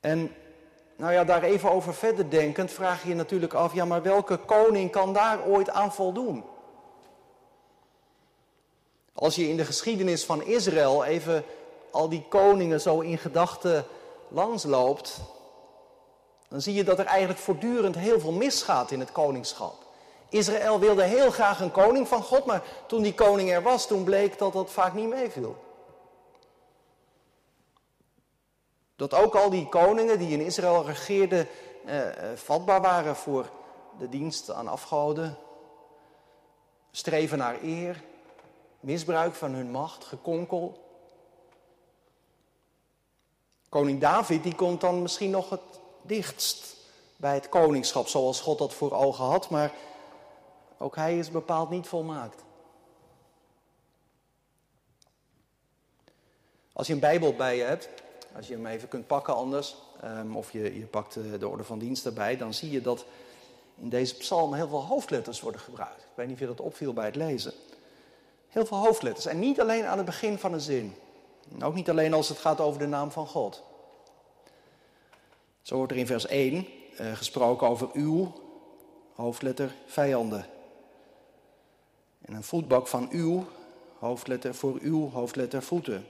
En 0.00 0.34
nou 0.96 1.12
ja, 1.12 1.24
daar 1.24 1.42
even 1.42 1.70
over 1.70 1.94
verder 1.94 2.30
denkend 2.30 2.70
vraag 2.70 3.02
je 3.02 3.08
je 3.08 3.14
natuurlijk 3.14 3.54
af, 3.54 3.74
ja 3.74 3.84
maar 3.84 4.02
welke 4.02 4.36
koning 4.36 4.90
kan 4.90 5.12
daar 5.12 5.46
ooit 5.46 5.70
aan 5.70 5.92
voldoen? 5.92 6.44
Als 9.12 9.34
je 9.34 9.48
in 9.48 9.56
de 9.56 9.64
geschiedenis 9.64 10.24
van 10.24 10.42
Israël 10.42 11.04
even 11.04 11.44
al 11.90 12.08
die 12.08 12.24
koningen 12.28 12.80
zo 12.80 13.00
in 13.00 13.18
gedachten 13.18 13.84
langsloopt, 14.28 15.20
dan 16.54 16.62
zie 16.62 16.74
je 16.74 16.84
dat 16.84 16.98
er 16.98 17.06
eigenlijk 17.06 17.40
voortdurend 17.40 17.94
heel 17.94 18.20
veel 18.20 18.32
misgaat 18.32 18.90
in 18.90 19.00
het 19.00 19.12
koningschap. 19.12 19.74
Israël 20.28 20.78
wilde 20.78 21.02
heel 21.02 21.30
graag 21.30 21.60
een 21.60 21.70
koning 21.70 22.08
van 22.08 22.22
God, 22.22 22.44
maar 22.44 22.62
toen 22.86 23.02
die 23.02 23.14
koning 23.14 23.50
er 23.50 23.62
was, 23.62 23.86
toen 23.86 24.04
bleek 24.04 24.38
dat 24.38 24.52
dat 24.52 24.70
vaak 24.70 24.94
niet 24.94 25.08
meeviel. 25.08 25.56
Dat 28.96 29.14
ook 29.14 29.34
al 29.34 29.50
die 29.50 29.68
koningen 29.68 30.18
die 30.18 30.30
in 30.30 30.40
Israël 30.40 30.84
regeerden 30.84 31.48
eh, 31.84 32.08
eh, 32.08 32.38
vatbaar 32.38 32.80
waren 32.80 33.16
voor 33.16 33.50
de 33.98 34.08
dienst 34.08 34.50
aan 34.50 34.68
afgoden, 34.68 35.36
streven 36.90 37.38
naar 37.38 37.56
eer, 37.62 38.02
misbruik 38.80 39.34
van 39.34 39.52
hun 39.52 39.70
macht, 39.70 40.04
gekonkel. 40.04 40.78
Koning 43.68 44.00
David 44.00 44.42
die 44.42 44.54
komt 44.54 44.80
dan 44.80 45.02
misschien 45.02 45.30
nog 45.30 45.50
het 45.50 45.82
dichtst 46.06 46.76
bij 47.16 47.34
het 47.34 47.48
koningschap 47.48 48.08
zoals 48.08 48.40
God 48.40 48.58
dat 48.58 48.74
voor 48.74 48.92
ogen 48.92 49.24
had, 49.24 49.50
maar 49.50 49.72
ook 50.78 50.96
hij 50.96 51.18
is 51.18 51.30
bepaald 51.30 51.70
niet 51.70 51.86
volmaakt. 51.86 52.42
Als 56.72 56.86
je 56.86 56.92
een 56.92 57.00
Bijbel 57.00 57.34
bij 57.34 57.56
je 57.56 57.62
hebt, 57.62 57.88
als 58.36 58.46
je 58.46 58.54
hem 58.54 58.66
even 58.66 58.88
kunt 58.88 59.06
pakken 59.06 59.34
anders, 59.34 59.76
um, 60.04 60.36
of 60.36 60.52
je, 60.52 60.78
je 60.78 60.86
pakt 60.86 61.14
de 61.38 61.48
orde 61.48 61.64
van 61.64 61.78
dienst 61.78 62.06
erbij, 62.06 62.36
dan 62.36 62.54
zie 62.54 62.70
je 62.70 62.80
dat 62.80 63.04
in 63.76 63.88
deze 63.88 64.14
psalm 64.14 64.54
heel 64.54 64.68
veel 64.68 64.84
hoofdletters 64.84 65.40
worden 65.40 65.60
gebruikt. 65.60 66.00
Ik 66.00 66.12
weet 66.14 66.26
niet 66.26 66.34
of 66.34 66.40
je 66.40 66.46
dat 66.46 66.60
opviel 66.60 66.92
bij 66.92 67.04
het 67.04 67.16
lezen. 67.16 67.52
Heel 68.48 68.66
veel 68.66 68.76
hoofdletters. 68.76 69.26
En 69.26 69.38
niet 69.38 69.60
alleen 69.60 69.84
aan 69.84 69.96
het 69.96 70.06
begin 70.06 70.38
van 70.38 70.52
een 70.52 70.60
zin. 70.60 70.94
Ook 71.62 71.74
niet 71.74 71.90
alleen 71.90 72.14
als 72.14 72.28
het 72.28 72.38
gaat 72.38 72.60
over 72.60 72.78
de 72.78 72.86
naam 72.86 73.10
van 73.10 73.26
God. 73.26 73.62
Zo 75.64 75.76
wordt 75.76 75.92
er 75.92 75.98
in 75.98 76.06
vers 76.06 76.26
1 76.26 76.54
uh, 76.54 77.10
eh, 77.10 77.16
gesproken 77.16 77.68
over 77.68 77.88
uw, 77.92 78.32
hoofdletter, 79.14 79.74
vijanden. 79.86 80.46
En 82.20 82.34
een 82.34 82.42
voetbak 82.42 82.86
van 82.86 83.08
uw, 83.10 83.46
hoofdletter 83.98 84.54
voor 84.54 84.78
uw, 84.80 85.10
hoofdletter, 85.10 85.62
voeten. 85.62 86.06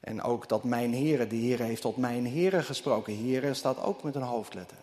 En 0.00 0.22
ook 0.22 0.48
dat 0.48 0.64
mijn 0.64 0.92
heren, 0.92 1.28
de 1.28 1.36
Heer 1.36 1.60
heeft 1.60 1.82
tot 1.82 1.96
mijn 1.96 2.26
heren 2.26 2.64
gesproken. 2.64 3.14
Heren 3.14 3.56
staat 3.56 3.82
ook 3.82 4.02
met 4.02 4.14
een 4.14 4.22
hoofdletter. 4.22 4.78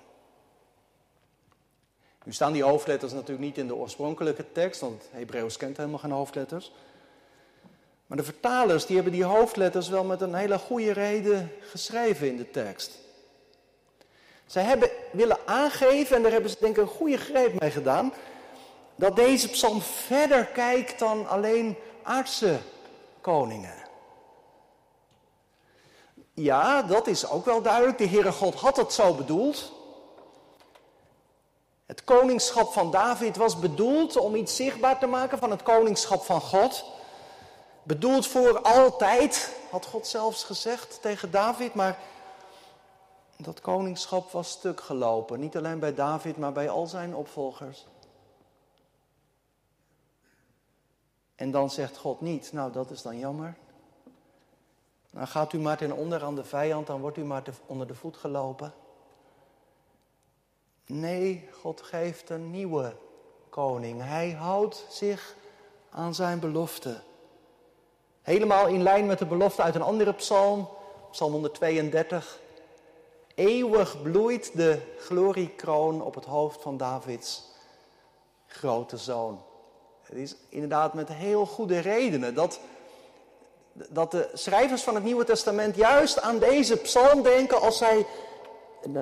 Nu 2.23 2.33
staan 2.33 2.53
die 2.53 2.63
hoofdletters 2.63 3.13
natuurlijk 3.13 3.45
niet 3.45 3.57
in 3.57 3.67
de 3.67 3.75
oorspronkelijke 3.75 4.51
tekst, 4.51 4.81
want 4.81 5.09
Hebreeuws 5.11 5.57
kent 5.57 5.77
helemaal 5.77 5.99
geen 5.99 6.11
hoofdletters. 6.11 6.71
Maar 8.07 8.17
de 8.17 8.24
vertalers 8.24 8.85
die 8.85 8.95
hebben 8.95 9.13
die 9.13 9.24
hoofdletters 9.24 9.89
wel 9.89 10.03
met 10.03 10.21
een 10.21 10.33
hele 10.35 10.57
goede 10.57 10.91
reden 10.91 11.51
geschreven 11.69 12.27
in 12.27 12.38
de 12.38 12.51
tekst. 12.51 12.91
Zij 14.45 14.63
hebben 14.63 14.89
willen 15.12 15.38
aangeven, 15.45 16.15
en 16.15 16.21
daar 16.21 16.31
hebben 16.31 16.50
ze 16.50 16.57
denk 16.59 16.77
ik 16.77 16.81
een 16.81 16.89
goede 16.89 17.17
greep 17.17 17.59
mee 17.59 17.71
gedaan, 17.71 18.13
dat 18.95 19.15
deze 19.15 19.50
psalm 19.50 19.81
verder 19.81 20.45
kijkt 20.45 21.00
dan 21.00 21.27
alleen 21.27 21.77
aardse 22.03 22.57
koningen. 23.21 23.83
Ja, 26.33 26.81
dat 26.81 27.07
is 27.07 27.29
ook 27.29 27.45
wel 27.45 27.62
duidelijk. 27.62 27.97
De 27.97 28.07
Heere 28.07 28.31
God 28.31 28.55
had 28.55 28.77
het 28.77 28.93
zo 28.93 29.13
bedoeld. 29.13 29.71
Het 31.85 32.03
koningschap 32.03 32.74
van 32.74 32.91
David 32.91 33.35
was 33.35 33.59
bedoeld 33.59 34.17
om 34.17 34.35
iets 34.35 34.55
zichtbaar 34.55 35.00
te 35.00 35.05
maken 35.05 35.38
van 35.38 35.51
het 35.51 35.63
koningschap 35.63 36.24
van 36.24 36.41
God. 36.41 36.85
Bedoeld 37.85 38.27
voor 38.27 38.61
altijd, 38.61 39.55
had 39.69 39.85
God 39.85 40.07
zelfs 40.07 40.43
gezegd 40.43 41.01
tegen 41.01 41.31
David, 41.31 41.73
maar 41.73 41.99
dat 43.37 43.61
koningschap 43.61 44.31
was 44.31 44.49
stuk 44.49 44.81
gelopen. 44.81 45.39
Niet 45.39 45.57
alleen 45.57 45.79
bij 45.79 45.93
David, 45.93 46.37
maar 46.37 46.51
bij 46.51 46.69
al 46.69 46.87
zijn 46.87 47.15
opvolgers. 47.15 47.85
En 51.35 51.51
dan 51.51 51.69
zegt 51.69 51.97
God 51.97 52.21
niet, 52.21 52.51
nou 52.51 52.71
dat 52.71 52.91
is 52.91 53.01
dan 53.01 53.19
jammer. 53.19 53.57
Dan 55.11 55.27
gaat 55.27 55.53
u 55.53 55.59
maar 55.59 55.77
ten 55.77 55.91
onder 55.91 56.23
aan 56.23 56.35
de 56.35 56.43
vijand, 56.43 56.87
dan 56.87 57.01
wordt 57.01 57.17
u 57.17 57.23
maar 57.23 57.43
onder 57.65 57.87
de 57.87 57.95
voet 57.95 58.17
gelopen. 58.17 58.73
Nee, 60.85 61.49
God 61.51 61.81
geeft 61.81 62.29
een 62.29 62.51
nieuwe 62.51 62.95
koning. 63.49 64.01
Hij 64.01 64.31
houdt 64.31 64.85
zich 64.89 65.35
aan 65.89 66.15
zijn 66.15 66.39
belofte. 66.39 67.01
Helemaal 68.25 68.67
in 68.67 68.84
lijn 68.84 69.05
met 69.05 69.20
de 69.20 69.25
belofte 69.25 69.62
uit 69.62 69.75
een 69.75 69.82
andere 69.82 70.13
psalm, 70.13 70.70
Psalm 71.12 71.32
132. 71.32 72.39
Eeuwig 73.36 74.01
bloeit 74.01 74.51
de 74.53 74.79
gloriekroon 74.98 76.01
op 76.01 76.15
het 76.15 76.25
hoofd 76.25 76.62
van 76.62 76.77
Davids 76.77 77.44
grote 78.48 78.98
zoon. 78.98 79.41
Het 80.01 80.17
is 80.17 80.36
inderdaad 80.50 80.94
met 80.94 81.10
heel 81.10 81.46
goede 81.46 81.79
redenen 81.79 82.34
dat, 82.34 82.60
dat 83.74 84.12
de 84.12 84.29
schrijvers 84.34 84.82
van 84.82 84.96
het 84.96 85.03
Nieuwe 85.03 85.24
Testament 85.24 85.75
juist 85.75 86.22
aan 86.22 86.39
deze 86.39 86.77
psalm 86.77 87.22
denken 87.22 87.62
als 87.62 87.77
zij 87.77 88.05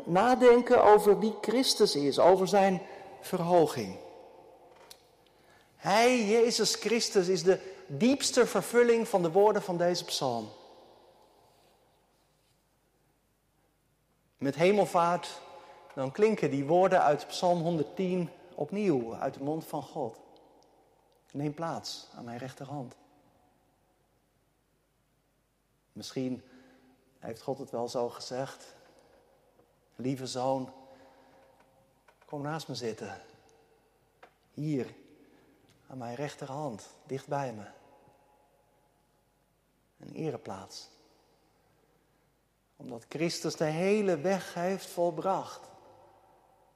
nadenken 0.03 0.83
over 0.83 1.19
wie 1.19 1.35
Christus 1.41 1.95
is, 1.95 2.19
over 2.19 2.47
zijn 2.47 2.81
verhoging. 3.21 3.95
Hij, 5.75 6.25
Jezus 6.25 6.75
Christus, 6.75 7.27
is 7.27 7.43
de 7.43 7.59
diepste 7.87 8.47
vervulling 8.47 9.07
van 9.07 9.21
de 9.21 9.31
woorden 9.31 9.61
van 9.61 9.77
deze 9.77 10.05
psalm. 10.05 10.49
Met 14.37 14.55
hemelvaart, 14.55 15.41
dan 15.93 16.11
klinken 16.11 16.49
die 16.49 16.65
woorden 16.65 17.01
uit 17.01 17.27
Psalm 17.27 17.61
110 17.61 18.29
opnieuw 18.55 19.15
uit 19.15 19.33
de 19.33 19.43
mond 19.43 19.65
van 19.65 19.81
God. 19.83 20.19
Neem 21.31 21.53
plaats 21.53 22.07
aan 22.15 22.23
mijn 22.23 22.37
rechterhand. 22.37 22.95
Misschien 25.91 26.43
heeft 27.19 27.41
God 27.41 27.57
het 27.57 27.69
wel 27.69 27.87
zo 27.89 28.09
gezegd. 28.09 28.75
Lieve 29.95 30.27
zoon, 30.27 30.73
kom 32.25 32.41
naast 32.41 32.67
me 32.67 32.75
zitten. 32.75 33.21
Hier, 34.53 34.95
aan 35.89 35.97
mijn 35.97 36.15
rechterhand, 36.15 36.89
dicht 37.03 37.27
bij 37.27 37.53
me. 37.53 37.65
Een 39.99 40.13
ereplaats. 40.13 40.89
Omdat 42.75 43.05
Christus 43.09 43.55
de 43.55 43.63
hele 43.63 44.17
weg 44.17 44.53
heeft 44.53 44.85
volbracht. 44.85 45.59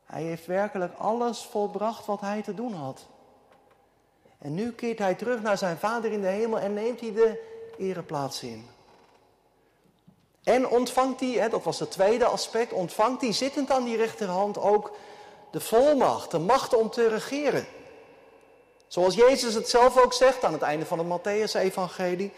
Hij 0.06 0.24
heeft 0.24 0.46
werkelijk 0.46 0.94
alles 0.98 1.42
volbracht 1.42 2.06
wat 2.06 2.22
hij 2.22 2.42
te 2.42 2.54
doen 2.54 2.74
had. 2.74 3.06
En 4.38 4.54
nu 4.54 4.72
keert 4.72 5.00
hij 5.00 5.16
terug 5.16 5.42
naar 5.42 5.58
zijn 5.58 5.78
vader 5.78 6.12
in 6.12 6.22
de 6.22 6.28
hemel 6.28 6.60
en 6.60 6.74
neemt 6.74 7.00
hij 7.00 7.14
de 7.14 7.56
ereplaats 7.78 8.44
in. 8.44 8.68
En 10.44 10.68
ontvangt 10.70 11.20
hij, 11.20 11.50
dat 11.50 11.64
was 11.64 11.80
het 11.80 11.92
tweede 11.92 12.26
aspect, 12.26 12.74
ontvangt 12.74 13.22
hij 13.22 13.34
zittend 13.34 13.72
aan 13.72 13.84
die 13.84 13.98
rechterhand 13.98 14.58
ook 14.58 14.96
de 15.52 15.60
volmacht, 15.60 16.32
de 16.32 16.40
macht 16.40 16.74
om 16.74 16.90
te 16.90 17.08
regeren. 17.08 17.66
Zoals 18.88 19.16
Jezus 19.16 19.54
het 19.54 19.70
zelf 19.70 19.98
ook 19.98 20.14
zegt 20.14 20.44
aan 20.44 20.54
het 20.54 20.62
einde 20.62 20.86
van 20.86 21.00
het 21.00 21.08
Matthäus-evangelie. 21.08 22.34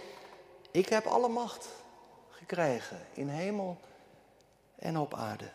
Ik 0.71 0.89
heb 0.89 1.05
alle 1.05 1.27
macht 1.27 1.67
gekregen 2.29 3.05
in 3.13 3.27
hemel 3.27 3.77
en 4.75 4.97
op 4.97 5.13
aarde. 5.13 5.51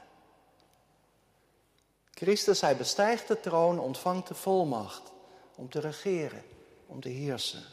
Christus, 2.10 2.60
hij 2.60 2.76
bestijgt 2.76 3.28
de 3.28 3.40
troon, 3.40 3.78
ontvangt 3.78 4.28
de 4.28 4.34
volmacht 4.34 5.12
om 5.54 5.70
te 5.70 5.80
regeren, 5.80 6.42
om 6.86 7.00
te 7.00 7.08
heersen. 7.08 7.64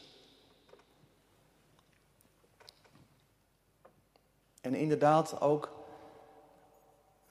En 4.60 4.74
inderdaad, 4.74 5.40
ook 5.40 5.72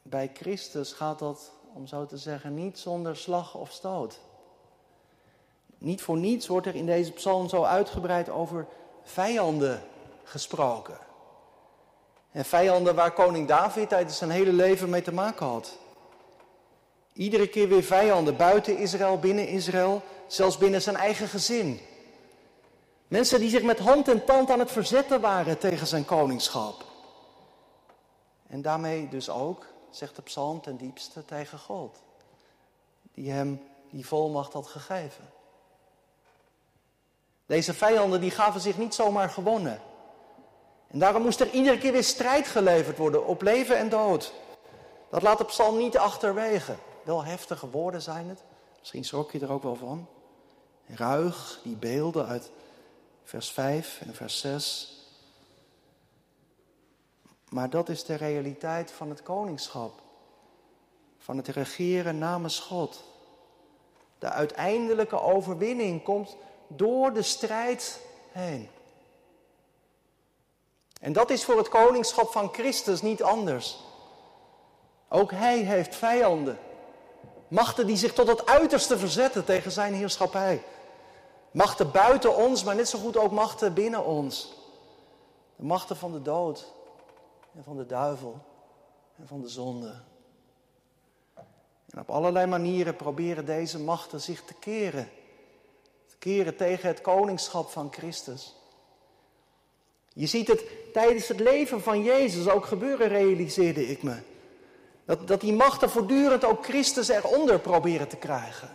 bij 0.01 0.31
Christus 0.33 0.93
gaat 0.93 1.19
dat, 1.19 1.51
om 1.73 1.87
zo 1.87 2.05
te 2.05 2.17
zeggen, 2.17 2.53
niet 2.53 2.79
zonder 2.79 3.17
slag 3.17 3.55
of 3.55 3.71
stoot. 3.71 4.19
Niet 5.81 6.01
voor 6.01 6.17
niets 6.17 6.47
wordt 6.47 6.67
er 6.67 6.75
in 6.75 6.85
deze 6.85 7.11
psalm 7.11 7.49
zo 7.49 7.63
uitgebreid 7.63 8.29
over 8.29 8.67
vijanden 9.03 9.83
gesproken. 10.23 10.97
En 12.31 12.45
vijanden 12.45 12.95
waar 12.95 13.11
koning 13.11 13.47
David 13.47 13.89
tijdens 13.89 14.17
zijn 14.17 14.29
hele 14.29 14.53
leven 14.53 14.89
mee 14.89 15.01
te 15.01 15.13
maken 15.13 15.45
had. 15.45 15.77
Iedere 17.13 17.47
keer 17.47 17.67
weer 17.67 17.83
vijanden 17.83 18.37
buiten 18.37 18.77
Israël, 18.77 19.19
binnen 19.19 19.47
Israël, 19.47 20.01
zelfs 20.27 20.57
binnen 20.57 20.81
zijn 20.81 20.95
eigen 20.95 21.27
gezin. 21.27 21.79
Mensen 23.07 23.39
die 23.39 23.49
zich 23.49 23.63
met 23.63 23.79
hand 23.79 24.07
en 24.07 24.25
tand 24.25 24.49
aan 24.49 24.59
het 24.59 24.71
verzetten 24.71 25.21
waren 25.21 25.57
tegen 25.57 25.87
zijn 25.87 26.05
koningschap. 26.05 26.85
En 28.47 28.61
daarmee 28.61 29.09
dus 29.09 29.29
ook, 29.29 29.65
zegt 29.89 30.15
de 30.15 30.21
psalm 30.21 30.61
ten 30.61 30.77
diepste, 30.77 31.25
tegen 31.25 31.59
God. 31.59 32.01
Die 33.13 33.31
hem 33.31 33.61
die 33.89 34.07
volmacht 34.07 34.53
had 34.53 34.67
gegeven. 34.67 35.39
Deze 37.51 37.73
vijanden 37.73 38.21
die 38.21 38.31
gaven 38.31 38.61
zich 38.61 38.77
niet 38.77 38.93
zomaar 38.93 39.29
gewonnen. 39.29 39.81
En 40.87 40.99
daarom 40.99 41.21
moest 41.21 41.39
er 41.39 41.49
iedere 41.49 41.77
keer 41.77 41.91
weer 41.91 42.03
strijd 42.03 42.47
geleverd 42.47 42.97
worden 42.97 43.25
op 43.25 43.41
leven 43.41 43.77
en 43.77 43.89
dood. 43.89 44.33
Dat 45.09 45.21
laat 45.21 45.37
de 45.37 45.45
psalm 45.45 45.77
niet 45.77 45.97
achterwege. 45.97 46.75
Wel 47.03 47.23
heftige 47.23 47.69
woorden 47.69 48.01
zijn 48.01 48.29
het. 48.29 48.43
Misschien 48.79 49.03
schrok 49.03 49.31
je 49.31 49.39
er 49.39 49.51
ook 49.51 49.63
wel 49.63 49.75
van. 49.75 50.07
Ruig, 50.85 51.59
die 51.63 51.75
beelden 51.75 52.27
uit 52.27 52.51
vers 53.23 53.51
5 53.51 54.01
en 54.01 54.15
vers 54.15 54.39
6. 54.39 54.97
Maar 57.49 57.69
dat 57.69 57.89
is 57.89 58.03
de 58.03 58.15
realiteit 58.15 58.91
van 58.91 59.09
het 59.09 59.23
koningschap. 59.23 60.01
Van 61.17 61.37
het 61.37 61.47
regeren 61.47 62.17
namens 62.17 62.59
God. 62.59 63.03
De 64.19 64.29
uiteindelijke 64.29 65.21
overwinning 65.21 66.03
komt 66.03 66.37
door 66.75 67.13
de 67.13 67.21
strijd 67.21 67.99
heen. 68.31 68.69
En 71.01 71.13
dat 71.13 71.29
is 71.29 71.43
voor 71.43 71.57
het 71.57 71.69
koningschap 71.69 72.31
van 72.31 72.53
Christus 72.53 73.01
niet 73.01 73.23
anders. 73.23 73.79
Ook 75.09 75.31
hij 75.31 75.57
heeft 75.57 75.95
vijanden. 75.95 76.59
Machten 77.47 77.87
die 77.87 77.97
zich 77.97 78.13
tot 78.13 78.27
het 78.27 78.45
uiterste 78.45 78.97
verzetten 78.97 79.45
tegen 79.45 79.71
zijn 79.71 79.93
heerschappij. 79.93 80.63
Machten 81.51 81.91
buiten 81.91 82.35
ons, 82.35 82.63
maar 82.63 82.75
net 82.75 82.89
zo 82.89 82.99
goed 82.99 83.17
ook 83.17 83.31
machten 83.31 83.73
binnen 83.73 84.05
ons. 84.05 84.53
De 85.55 85.63
machten 85.63 85.95
van 85.95 86.11
de 86.11 86.21
dood 86.21 86.71
en 87.55 87.63
van 87.63 87.77
de 87.77 87.85
duivel 87.85 88.39
en 89.15 89.27
van 89.27 89.41
de 89.41 89.47
zonde. 89.47 89.93
En 91.89 91.99
op 91.99 92.09
allerlei 92.09 92.45
manieren 92.45 92.95
proberen 92.95 93.45
deze 93.45 93.79
machten 93.79 94.21
zich 94.21 94.43
te 94.43 94.53
keren. 94.53 95.09
Keren 96.21 96.55
tegen 96.55 96.87
het 96.87 97.01
koningschap 97.01 97.69
van 97.69 97.93
Christus. 97.93 98.55
Je 100.13 100.27
ziet 100.27 100.47
het 100.47 100.63
tijdens 100.93 101.27
het 101.27 101.39
leven 101.39 101.81
van 101.81 102.03
Jezus 102.03 102.47
ook 102.47 102.65
gebeuren, 102.65 103.07
realiseerde 103.07 103.87
ik 103.87 104.03
me. 104.03 104.17
Dat, 105.05 105.27
dat 105.27 105.41
die 105.41 105.53
machten 105.53 105.89
voortdurend 105.89 106.45
ook 106.45 106.63
Christus 106.63 107.07
eronder 107.07 107.59
proberen 107.59 108.07
te 108.07 108.15
krijgen. 108.15 108.69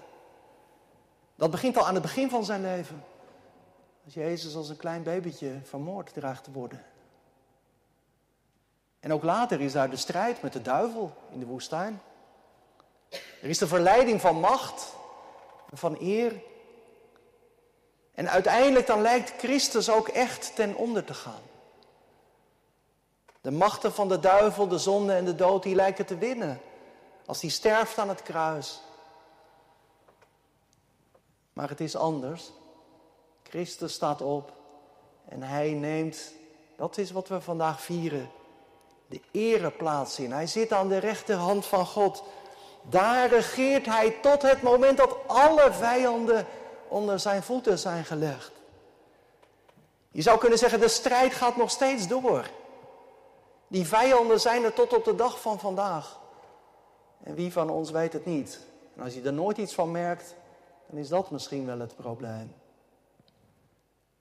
Dat 1.35 1.51
begint 1.51 1.77
al 1.77 1.87
aan 1.87 1.95
het 1.95 2.03
begin 2.03 2.31
van 2.31 2.45
zijn 2.45 2.63
leven. 2.63 3.05
Als 4.05 4.15
Jezus 4.15 4.55
als 4.55 4.69
een 4.69 4.77
klein 4.77 5.03
babytje 5.03 5.61
vermoord 5.63 6.13
dreigt 6.13 6.45
te 6.45 6.53
worden. 6.53 6.85
En 9.01 9.13
ook 9.13 9.23
later 9.23 9.61
is 9.61 9.73
daar 9.73 9.91
de 9.91 9.97
strijd 9.97 10.43
met 10.43 10.53
de 10.53 10.63
duivel 10.63 11.13
in 11.33 11.41
de 11.41 11.47
woestijn. 11.47 12.01
Er 13.43 13.49
is 13.49 13.59
de 13.59 13.67
verleiding 13.67 14.21
van 14.21 14.41
macht, 14.41 14.95
van 15.73 15.97
eer. 16.01 16.43
En 18.16 18.31
uiteindelijk 18.31 18.87
dan 18.87 19.00
lijkt 19.00 19.33
Christus 19.38 19.90
ook 19.90 20.09
echt 20.09 20.55
ten 20.55 20.74
onder 20.74 21.05
te 21.05 21.14
gaan. 21.14 21.42
De 23.40 23.50
machten 23.50 23.92
van 23.92 24.09
de 24.09 24.20
duivel, 24.20 24.68
de 24.68 24.79
zonde 24.79 25.12
en 25.12 25.24
de 25.24 25.35
dood, 25.35 25.62
die 25.62 25.74
lijken 25.74 26.07
te 26.07 26.18
winnen. 26.18 26.61
Als 27.26 27.40
die 27.40 27.50
sterft 27.50 27.98
aan 27.98 28.09
het 28.09 28.22
kruis. 28.22 28.81
Maar 31.52 31.68
het 31.68 31.81
is 31.81 31.96
anders. 31.96 32.52
Christus 33.42 33.92
staat 33.92 34.22
op 34.22 34.52
en 35.29 35.42
hij 35.42 35.70
neemt, 35.72 36.33
dat 36.76 36.98
is 36.98 37.11
wat 37.11 37.29
we 37.29 37.40
vandaag 37.40 37.81
vieren, 37.81 38.31
de 39.07 39.20
ereplaats 39.31 40.18
in. 40.18 40.33
Hij 40.33 40.46
zit 40.46 40.72
aan 40.72 40.88
de 40.88 40.98
rechterhand 40.98 41.66
van 41.66 41.87
God. 41.87 42.22
Daar 42.83 43.29
regeert 43.29 43.87
hij 43.87 44.11
tot 44.11 44.42
het 44.42 44.62
moment 44.62 44.96
dat 44.96 45.16
alle 45.26 45.72
vijanden 45.72 46.46
onder 46.88 47.20
zijn 47.20 47.42
voeten 47.42 47.79
zijn 47.79 48.05
gelegd. 48.05 48.53
Je 50.11 50.22
zou 50.22 50.38
kunnen 50.38 50.59
zeggen, 50.59 50.81
de 50.81 50.88
strijd 50.88 51.35
gaat 51.35 51.57
nog 51.57 51.70
steeds 51.70 52.09
door. 52.09 52.51
Die 53.68 53.87
vijanden 53.87 54.40
zijn 54.40 54.64
er 54.64 54.72
tot 54.72 54.94
op 54.94 55.05
de 55.05 55.14
dag 55.14 55.40
van 55.40 55.59
vandaag. 55.59 56.20
En 57.22 57.35
wie 57.35 57.53
van 57.53 57.70
ons 57.70 57.90
weet 57.90 58.12
het 58.12 58.25
niet? 58.25 58.61
En 58.94 59.03
als 59.03 59.14
je 59.14 59.22
er 59.22 59.33
nooit 59.33 59.59
iets 59.59 59.75
van 59.75 59.90
merkt, 59.90 60.35
dan 60.87 60.99
is 60.99 61.09
dat 61.09 61.31
misschien 61.31 61.66
wel 61.66 61.79
het 61.79 61.96
probleem. 61.96 62.55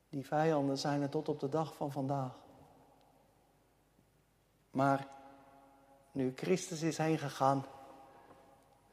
Die 0.09 0.25
vijanden 0.25 0.77
zijn 0.77 1.01
er 1.01 1.09
tot 1.09 1.29
op 1.29 1.39
de 1.39 1.49
dag 1.49 1.75
van 1.75 1.91
vandaag. 1.91 2.31
Maar 4.71 5.07
nu 6.11 6.33
Christus 6.35 6.81
is 6.81 6.97
heen 6.97 7.17
gegaan, 7.17 7.65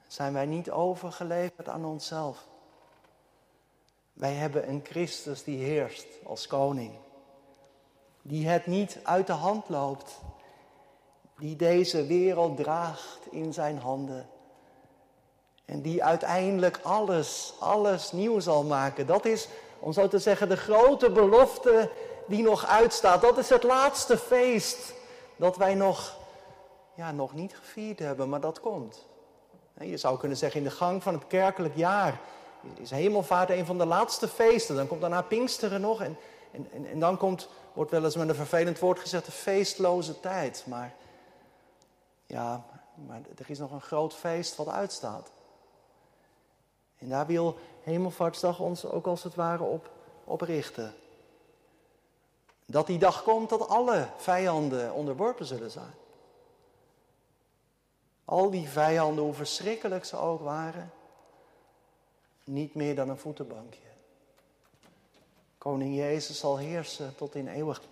zijn 0.06 0.32
wij 0.32 0.46
niet 0.46 0.70
overgeleverd 0.70 1.68
aan 1.68 1.84
onszelf. 1.84 2.46
Wij 4.22 4.32
hebben 4.32 4.68
een 4.68 4.80
Christus 4.84 5.44
die 5.44 5.64
heerst 5.64 6.06
als 6.24 6.46
koning. 6.46 6.92
Die 8.22 8.48
het 8.48 8.66
niet 8.66 8.98
uit 9.02 9.26
de 9.26 9.32
hand 9.32 9.68
loopt 9.68 10.20
die 11.38 11.56
deze 11.56 12.06
wereld 12.06 12.56
draagt 12.56 13.18
in 13.30 13.52
zijn 13.52 13.78
handen. 13.78 14.28
En 15.64 15.82
die 15.82 16.04
uiteindelijk 16.04 16.80
alles, 16.82 17.54
alles 17.58 18.12
nieuw 18.12 18.40
zal 18.40 18.64
maken. 18.64 19.06
Dat 19.06 19.24
is, 19.24 19.48
om 19.78 19.92
zo 19.92 20.08
te 20.08 20.18
zeggen, 20.18 20.48
de 20.48 20.56
grote 20.56 21.10
belofte 21.10 21.90
die 22.26 22.42
nog 22.42 22.66
uitstaat. 22.66 23.20
Dat 23.20 23.38
is 23.38 23.48
het 23.48 23.62
laatste 23.62 24.18
feest 24.18 24.94
dat 25.36 25.56
wij 25.56 25.74
nog, 25.74 26.16
ja, 26.94 27.12
nog 27.12 27.34
niet 27.34 27.56
gevierd 27.56 27.98
hebben, 27.98 28.28
maar 28.28 28.40
dat 28.40 28.60
komt. 28.60 29.06
Je 29.80 29.96
zou 29.96 30.18
kunnen 30.18 30.38
zeggen, 30.38 30.60
in 30.60 30.66
de 30.66 30.74
gang 30.74 31.02
van 31.02 31.14
het 31.14 31.26
kerkelijk 31.26 31.76
jaar 31.76 32.20
is 32.74 32.90
hemelvaart 32.90 33.50
een 33.50 33.66
van 33.66 33.78
de 33.78 33.86
laatste 33.86 34.28
feesten. 34.28 34.76
Dan 34.76 34.86
komt 34.86 35.00
daarna 35.00 35.22
Pinksteren 35.22 35.80
nog 35.80 36.02
en, 36.02 36.18
en, 36.50 36.86
en, 36.86 37.00
dan 37.00 37.16
komt, 37.16 37.48
wordt 37.72 37.90
wel 37.90 38.04
eens 38.04 38.16
met 38.16 38.28
een 38.28 38.34
vervelend 38.34 38.78
woord 38.78 38.98
gezegd, 38.98 39.24
de 39.24 39.32
feestloze 39.32 40.20
tijd. 40.20 40.64
Maar 40.66 40.94
ja, 42.26 42.64
maar 42.94 43.20
er 43.36 43.50
is 43.50 43.58
nog 43.58 43.70
een 43.70 43.80
groot 43.80 44.14
feest 44.14 44.56
wat 44.56 44.68
uitstaat. 44.68 45.30
En 46.98 47.08
daar 47.08 47.26
wil 47.26 47.56
Hemelvaartsdag 47.82 48.60
ons 48.60 48.84
ook 48.84 49.06
als 49.06 49.22
het 49.22 49.34
ware 49.34 49.62
op, 49.62 49.90
op 50.24 50.40
richten. 50.40 50.94
Dat 52.66 52.86
die 52.86 52.98
dag 52.98 53.22
komt 53.22 53.48
dat 53.48 53.68
alle 53.68 54.08
vijanden 54.16 54.92
onderworpen 54.92 55.46
zullen 55.46 55.70
zijn. 55.70 55.94
Al 58.24 58.50
die 58.50 58.68
vijanden, 58.68 59.24
hoe 59.24 59.34
verschrikkelijk 59.34 60.04
ze 60.04 60.16
ook 60.16 60.40
waren, 60.40 60.92
niet 62.44 62.74
meer 62.74 62.94
dan 62.94 63.08
een 63.08 63.18
voetenbankje. 63.18 63.80
Koning 65.58 65.96
Jezus 65.96 66.38
zal 66.38 66.58
heersen 66.58 67.14
tot 67.16 67.34
in, 67.34 67.48
eeuwig, 67.48 67.82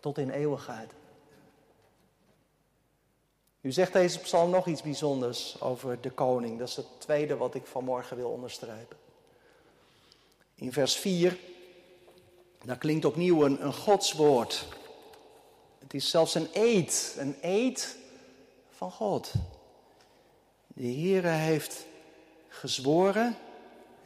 tot 0.00 0.18
in 0.18 0.30
eeuwigheid. 0.30 0.92
Nu 3.60 3.72
zegt 3.72 3.92
deze 3.92 4.18
psalm 4.18 4.50
nog 4.50 4.66
iets 4.66 4.82
bijzonders 4.82 5.60
over 5.60 6.00
de 6.00 6.10
koning. 6.10 6.58
Dat 6.58 6.68
is 6.68 6.76
het 6.76 6.86
tweede 6.98 7.36
wat 7.36 7.54
ik 7.54 7.66
vanmorgen 7.66 8.16
wil 8.16 8.30
onderstrepen. 8.30 8.96
In 10.54 10.72
vers 10.72 10.96
4, 10.96 11.38
daar 12.64 12.78
klinkt 12.78 13.04
opnieuw 13.04 13.44
een, 13.44 13.64
een 13.64 13.74
godswoord. 13.74 14.66
Het 15.78 15.94
is 15.94 16.10
zelfs 16.10 16.34
een 16.34 16.48
eed, 16.52 17.16
een 17.18 17.36
eed 17.40 17.96
van 18.70 18.90
God. 18.90 19.32
De 20.66 20.86
Heere 20.86 21.28
heeft 21.28 21.86
gezworen 22.48 23.36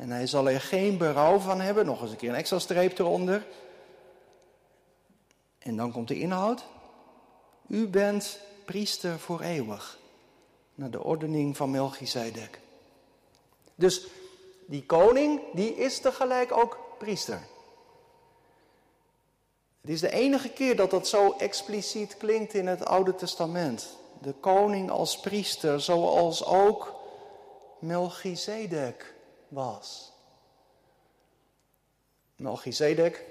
en 0.02 0.10
hij 0.10 0.26
zal 0.26 0.48
er 0.48 0.60
geen 0.60 0.98
berouw 0.98 1.38
van 1.38 1.60
hebben. 1.60 1.86
Nog 1.86 2.02
eens 2.02 2.10
een 2.10 2.16
keer 2.16 2.28
een 2.28 2.34
extra 2.34 2.58
streep 2.58 2.98
eronder. 2.98 3.46
En 5.58 5.76
dan 5.76 5.92
komt 5.92 6.08
de 6.08 6.18
inhoud. 6.18 6.64
U 7.66 7.88
bent 7.88 8.38
priester 8.64 9.18
voor 9.18 9.40
eeuwig. 9.40 9.98
Naar 10.74 10.90
de 10.90 11.04
ordening 11.04 11.56
van 11.56 11.70
Melchizedek. 11.70 12.60
Dus 13.74 14.06
die 14.66 14.86
koning, 14.86 15.40
die 15.52 15.74
is 15.74 16.00
tegelijk 16.00 16.52
ook 16.52 16.78
priester. 16.98 17.40
Het 19.80 19.90
is 19.90 20.00
de 20.00 20.10
enige 20.10 20.48
keer 20.48 20.76
dat 20.76 20.90
dat 20.90 21.08
zo 21.08 21.32
expliciet 21.38 22.16
klinkt 22.16 22.54
in 22.54 22.66
het 22.66 22.84
Oude 22.84 23.14
Testament. 23.14 23.96
De 24.20 24.32
koning 24.32 24.90
als 24.90 25.20
priester, 25.20 25.80
zoals 25.80 26.44
ook 26.44 26.94
Melchizedek 27.78 29.11
was. 29.52 30.12
Melchizedek, 32.36 33.24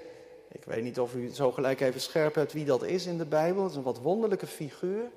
ik 0.48 0.64
weet 0.64 0.82
niet 0.82 1.00
of 1.00 1.14
u 1.14 1.28
zo 1.28 1.52
gelijk 1.52 1.80
even 1.80 2.00
scherp 2.00 2.34
hebt 2.34 2.52
wie 2.52 2.64
dat 2.64 2.82
is 2.82 3.06
in 3.06 3.18
de 3.18 3.24
Bijbel. 3.24 3.62
Het 3.62 3.70
is 3.70 3.76
een 3.76 3.82
wat 3.82 3.98
wonderlijke 3.98 4.46
figuur 4.46 5.10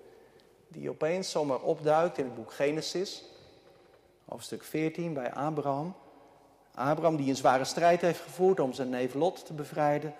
die 0.67 0.89
opeens 0.89 1.31
zomaar 1.31 1.61
opduikt 1.61 2.17
in 2.17 2.25
het 2.25 2.35
boek 2.35 2.53
Genesis, 2.53 3.23
hoofdstuk 4.25 4.63
14 4.63 5.13
bij 5.13 5.33
Abraham. 5.33 5.95
Abraham 6.73 7.15
die 7.15 7.29
een 7.29 7.35
zware 7.35 7.65
strijd 7.65 8.01
heeft 8.01 8.21
gevoerd 8.21 8.59
om 8.59 8.73
zijn 8.73 8.89
neef 8.89 9.13
Lot 9.13 9.45
te 9.45 9.53
bevrijden. 9.53 10.15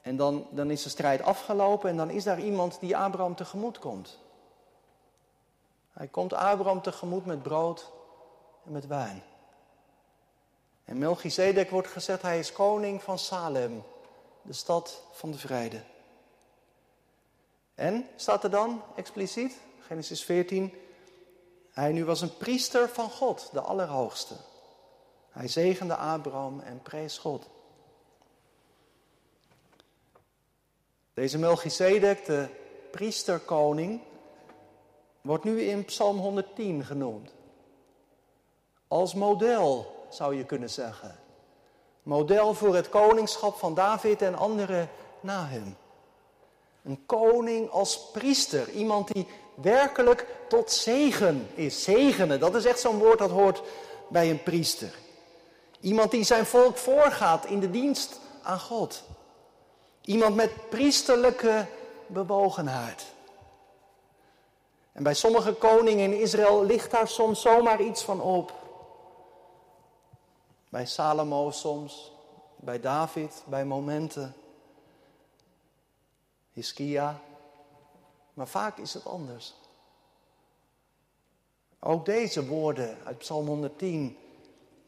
En 0.00 0.16
dan, 0.16 0.46
dan 0.50 0.70
is 0.70 0.82
de 0.82 0.88
strijd 0.88 1.22
afgelopen 1.22 1.90
en 1.90 1.96
dan 1.96 2.10
is 2.10 2.24
daar 2.24 2.40
iemand 2.40 2.80
die 2.80 2.96
Abraham 2.96 3.34
tegemoet 3.34 3.78
komt. 3.78 4.18
Hij 5.92 6.06
komt 6.06 6.32
Abraham 6.32 6.82
tegemoet 6.82 7.26
met 7.26 7.42
brood 7.42 7.92
en 8.64 8.72
met 8.72 8.86
wijn. 8.86 9.22
En 10.88 10.98
Melchizedek 10.98 11.70
wordt 11.70 11.88
gezet, 11.88 12.22
hij 12.22 12.38
is 12.38 12.52
koning 12.52 13.02
van 13.02 13.18
Salem, 13.18 13.82
de 14.42 14.52
stad 14.52 15.02
van 15.12 15.30
de 15.30 15.38
vrede. 15.38 15.82
En, 17.74 18.08
staat 18.16 18.44
er 18.44 18.50
dan 18.50 18.82
expliciet, 18.96 19.56
Genesis 19.80 20.24
14, 20.24 20.74
hij 21.70 21.92
nu 21.92 22.04
was 22.04 22.20
een 22.20 22.36
priester 22.36 22.88
van 22.88 23.10
God, 23.10 23.48
de 23.52 23.60
Allerhoogste. 23.60 24.34
Hij 25.30 25.48
zegende 25.48 25.96
Abraham 25.96 26.60
en 26.60 26.82
prees 26.82 27.18
God. 27.18 27.48
Deze 31.14 31.38
Melchizedek, 31.38 32.24
de 32.24 32.48
priesterkoning, 32.90 34.00
wordt 35.20 35.44
nu 35.44 35.60
in 35.60 35.84
Psalm 35.84 36.18
110 36.18 36.84
genoemd. 36.84 37.30
Als 38.88 39.14
model, 39.14 39.96
zou 40.08 40.36
je 40.36 40.44
kunnen 40.44 40.70
zeggen. 40.70 41.16
Model 42.02 42.54
voor 42.54 42.74
het 42.74 42.88
koningschap 42.88 43.56
van 43.56 43.74
David 43.74 44.22
en 44.22 44.34
anderen 44.34 44.88
na 45.20 45.46
hem. 45.46 45.76
Een 46.84 47.06
koning 47.06 47.70
als 47.70 48.10
priester. 48.12 48.70
Iemand 48.70 49.12
die 49.12 49.26
werkelijk 49.54 50.26
tot 50.48 50.72
zegen 50.72 51.48
is. 51.54 51.82
Zegenen, 51.82 52.40
dat 52.40 52.54
is 52.54 52.64
echt 52.64 52.80
zo'n 52.80 52.98
woord 52.98 53.18
dat 53.18 53.30
hoort 53.30 53.62
bij 54.08 54.30
een 54.30 54.42
priester. 54.42 54.94
Iemand 55.80 56.10
die 56.10 56.24
zijn 56.24 56.46
volk 56.46 56.76
voorgaat 56.76 57.44
in 57.44 57.60
de 57.60 57.70
dienst 57.70 58.20
aan 58.42 58.60
God. 58.60 59.02
Iemand 60.00 60.34
met 60.34 60.68
priesterlijke 60.68 61.66
bewogenheid. 62.06 63.06
En 64.92 65.02
bij 65.02 65.14
sommige 65.14 65.52
koningen 65.52 66.12
in 66.12 66.20
Israël 66.20 66.64
ligt 66.64 66.90
daar 66.90 67.08
soms 67.08 67.40
zomaar 67.40 67.80
iets 67.80 68.02
van 68.02 68.20
op. 68.20 68.52
Bij 70.68 70.86
Salomo 70.86 71.50
soms, 71.50 72.12
bij 72.56 72.80
David, 72.80 73.44
bij 73.46 73.64
momenten. 73.64 74.34
Hiskia. 76.52 77.20
Maar 78.34 78.48
vaak 78.48 78.78
is 78.78 78.94
het 78.94 79.06
anders. 79.06 79.54
Ook 81.80 82.04
deze 82.04 82.46
woorden 82.46 82.96
uit 83.04 83.18
Psalm 83.18 83.46
110 83.46 84.18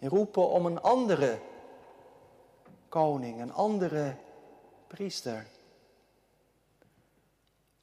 roepen 0.00 0.48
om 0.48 0.66
een 0.66 0.82
andere 0.82 1.40
koning, 2.88 3.40
een 3.40 3.52
andere 3.52 4.16
priester. 4.86 5.46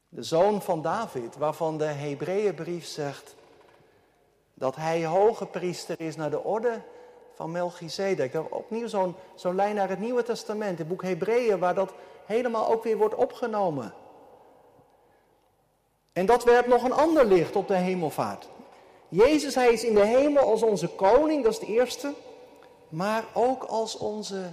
De 0.10 0.23
zoon 0.23 0.62
van 0.62 0.81
David, 0.81 1.36
waarvan 1.36 1.77
de 1.77 1.86
Hebreeënbrief 1.86 2.86
zegt 2.86 3.36
dat 4.53 4.75
hij 4.75 5.05
hoge 5.05 5.45
priester 5.45 6.01
is 6.01 6.15
naar 6.15 6.29
de 6.29 6.43
orde 6.43 6.81
van 7.38 7.52
Melchizedek. 7.52 8.34
Opnieuw 8.50 8.88
zo'n 8.88 9.56
lijn 9.56 9.76
naar 9.76 9.89
het 9.89 10.00
Nieuwe 10.00 10.23
Testament, 10.23 10.78
het 10.78 10.88
boek 10.88 11.04
Hebreeën, 11.04 11.60
waar 11.60 11.76
dat 11.76 11.93
helemaal 12.26 12.67
ook 12.67 12.84
weer 12.84 12.97
wordt 12.97 13.15
opgenomen. 13.15 13.93
En 16.13 16.26
dat 16.26 16.43
werpt 16.43 16.67
nog 16.67 16.84
een 16.84 16.91
ander 16.91 17.26
licht 17.26 17.56
op 17.56 17.67
de 17.67 17.76
hemelvaart. 17.76 18.47
Jezus, 19.10 19.56
hij 19.56 19.73
is 19.73 19.84
in 19.84 19.93
de 19.93 20.06
hemel 20.06 20.43
als 20.43 20.63
onze 20.63 20.88
koning, 20.88 21.43
dat 21.43 21.52
is 21.52 21.60
de 21.60 21.65
eerste, 21.65 22.13
maar 22.89 23.23
ook 23.34 23.63
als 23.63 23.97
onze 23.97 24.52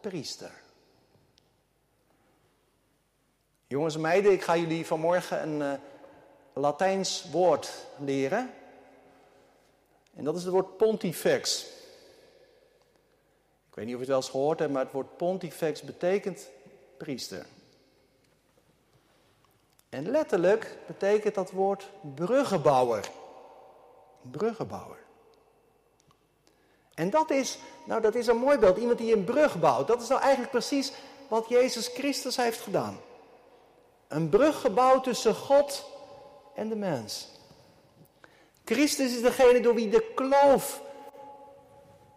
priester. 0.00 0.50
Jongens 3.66 3.94
en 3.94 4.00
meiden, 4.00 4.32
ik 4.32 4.42
ga 4.42 4.56
jullie 4.56 4.86
vanmorgen 4.86 5.42
een 5.42 5.60
uh, 5.60 5.72
Latijns 6.52 7.26
woord 7.32 7.86
leren. 7.98 8.50
En 10.14 10.24
dat 10.24 10.36
is 10.36 10.42
het 10.42 10.52
woord 10.52 10.76
pontifex. 10.76 11.74
Weet 13.76 13.86
niet 13.86 13.94
of 13.94 14.00
je 14.00 14.06
het 14.06 14.08
wel 14.08 14.16
eens 14.16 14.28
gehoord 14.28 14.58
hebt, 14.58 14.72
maar 14.72 14.82
het 14.82 14.92
woord 14.92 15.16
pontifex 15.16 15.82
betekent 15.82 16.48
priester. 16.96 17.46
En 19.88 20.10
letterlijk 20.10 20.76
betekent 20.86 21.34
dat 21.34 21.50
woord 21.50 21.90
bruggenbouwer. 22.14 23.10
Bruggenbouwer. 24.30 24.98
En 26.94 27.10
dat 27.10 27.30
is, 27.30 27.58
nou 27.84 28.00
dat 28.00 28.14
is 28.14 28.26
een 28.26 28.36
mooi 28.36 28.58
beeld. 28.58 28.76
Iemand 28.76 28.98
die 28.98 29.14
een 29.14 29.24
brug 29.24 29.60
bouwt. 29.60 29.86
Dat 29.86 30.02
is 30.02 30.08
nou 30.08 30.20
eigenlijk 30.20 30.50
precies 30.50 30.92
wat 31.28 31.48
Jezus 31.48 31.88
Christus 31.88 32.36
heeft 32.36 32.60
gedaan. 32.60 33.00
Een 34.08 34.28
brug 34.28 34.60
gebouwd 34.60 35.04
tussen 35.04 35.34
God 35.34 35.86
en 36.54 36.68
de 36.68 36.76
mens. 36.76 37.28
Christus 38.64 39.14
is 39.14 39.22
degene 39.22 39.60
door 39.60 39.74
wie 39.74 39.88
de 39.88 40.12
kloof, 40.14 40.82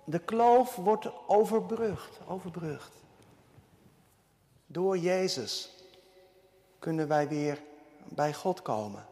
de 0.10 0.20
kloof 0.20 0.76
wordt 0.76 1.10
overbrugd, 1.28 2.20
overbrugd. 2.28 2.92
Door 4.66 4.98
Jezus 4.98 5.74
kunnen 6.80 7.08
wij 7.08 7.28
weer 7.28 7.62
bij 8.04 8.34
God 8.34 8.62
komen. 8.62 9.06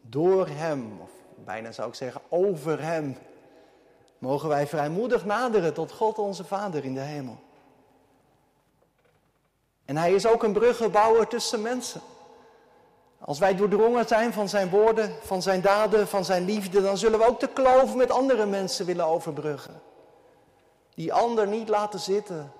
Door 0.00 0.48
Hem, 0.48 1.00
of 1.00 1.10
bijna 1.44 1.72
zou 1.72 1.88
ik 1.88 1.94
zeggen 1.94 2.20
over 2.28 2.82
Hem, 2.82 3.16
mogen 4.18 4.48
wij 4.48 4.66
vrijmoedig 4.66 5.24
naderen 5.24 5.74
tot 5.74 5.92
God 5.92 6.18
onze 6.18 6.44
Vader 6.44 6.84
in 6.84 6.94
de 6.94 7.00
hemel. 7.00 7.38
En 9.84 9.96
Hij 9.96 10.14
is 10.14 10.26
ook 10.26 10.42
een 10.42 10.52
bruggenbouwer 10.52 11.26
tussen 11.26 11.62
mensen. 11.62 12.00
Als 13.24 13.38
wij 13.38 13.56
doordrongen 13.56 14.06
zijn 14.06 14.32
van 14.32 14.48
Zijn 14.48 14.70
woorden, 14.70 15.14
van 15.22 15.42
Zijn 15.42 15.60
daden, 15.60 16.08
van 16.08 16.24
Zijn 16.24 16.44
liefde, 16.44 16.82
dan 16.82 16.98
zullen 16.98 17.18
we 17.18 17.26
ook 17.26 17.40
de 17.40 17.52
kloof 17.52 17.94
met 17.94 18.10
andere 18.10 18.46
mensen 18.46 18.86
willen 18.86 19.04
overbruggen. 19.04 19.82
Die 20.94 21.12
ander 21.12 21.46
niet 21.46 21.68
laten 21.68 22.00
zitten, 22.00 22.52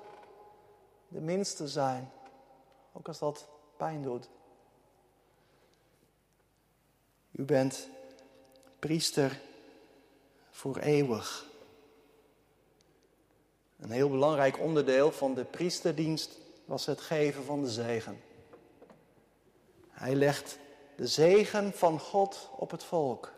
de 1.08 1.20
minste 1.20 1.68
zijn, 1.68 2.10
ook 2.92 3.08
als 3.08 3.18
dat 3.18 3.48
pijn 3.76 4.02
doet. 4.02 4.28
U 7.30 7.42
bent 7.42 7.88
priester 8.78 9.40
voor 10.50 10.76
eeuwig. 10.76 11.46
Een 13.80 13.90
heel 13.90 14.10
belangrijk 14.10 14.58
onderdeel 14.58 15.12
van 15.12 15.34
de 15.34 15.44
priesterdienst 15.44 16.38
was 16.64 16.86
het 16.86 17.00
geven 17.00 17.44
van 17.44 17.62
de 17.62 17.70
zegen. 17.70 18.20
Hij 19.94 20.14
legt 20.14 20.58
de 20.96 21.06
zegen 21.06 21.72
van 21.72 21.98
God 21.98 22.50
op 22.56 22.70
het 22.70 22.84
volk. 22.84 23.32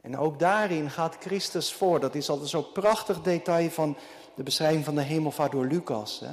En 0.00 0.18
ook 0.18 0.38
daarin 0.38 0.90
gaat 0.90 1.16
Christus 1.20 1.72
voor. 1.72 2.00
Dat 2.00 2.14
is 2.14 2.30
altijd 2.30 2.48
zo'n 2.48 2.72
prachtig 2.72 3.22
detail 3.22 3.70
van 3.70 3.96
de 4.34 4.42
beschrijving 4.42 4.84
van 4.84 4.94
de 4.94 5.02
hemelvaart 5.02 5.52
door 5.52 5.66
Lucas. 5.66 6.20
Hè? 6.20 6.30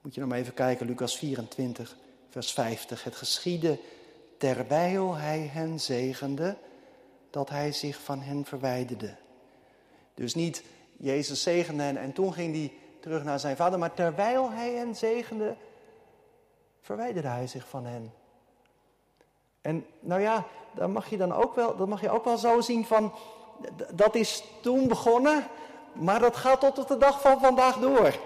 Moet 0.00 0.14
je 0.14 0.20
nog 0.20 0.28
maar 0.28 0.38
even 0.38 0.54
kijken, 0.54 0.86
Lucas 0.86 1.18
24, 1.18 1.96
vers 2.28 2.52
50. 2.52 3.04
Het 3.04 3.16
geschiedde 3.16 3.78
terwijl 4.38 5.14
hij 5.14 5.50
hen 5.52 5.80
zegende, 5.80 6.56
dat 7.30 7.48
hij 7.48 7.72
zich 7.72 7.98
van 8.02 8.20
hen 8.20 8.44
verwijderde. 8.44 9.16
Dus 10.14 10.34
niet 10.34 10.62
Jezus 10.96 11.42
zegende 11.42 11.82
hen 11.82 11.96
en 11.96 12.12
toen 12.12 12.32
ging 12.32 12.54
hij 12.54 12.72
terug 13.00 13.24
naar 13.24 13.40
zijn 13.40 13.56
vader, 13.56 13.78
maar 13.78 13.94
terwijl 13.94 14.50
hij 14.50 14.72
hen 14.72 14.94
zegende, 14.94 15.56
verwijderde 16.80 17.28
hij 17.28 17.46
zich 17.46 17.68
van 17.68 17.84
hen. 17.84 18.12
En 19.60 19.86
nou 20.00 20.20
ja, 20.20 20.44
dan 20.74 20.92
mag 20.92 21.10
je 21.10 21.16
dan 21.16 21.32
ook 21.32 21.54
wel, 21.54 21.76
dat 21.76 21.88
mag 21.88 22.00
je 22.00 22.10
ook 22.10 22.24
wel 22.24 22.38
zo 22.38 22.60
zien 22.60 22.86
van, 22.86 23.12
dat 23.92 24.14
is 24.14 24.44
toen 24.62 24.88
begonnen, 24.88 25.46
maar 25.92 26.20
dat 26.20 26.36
gaat 26.36 26.60
tot 26.60 26.78
op 26.78 26.88
de 26.88 26.96
dag 26.96 27.20
van 27.20 27.40
vandaag 27.40 27.76
door. 27.76 28.18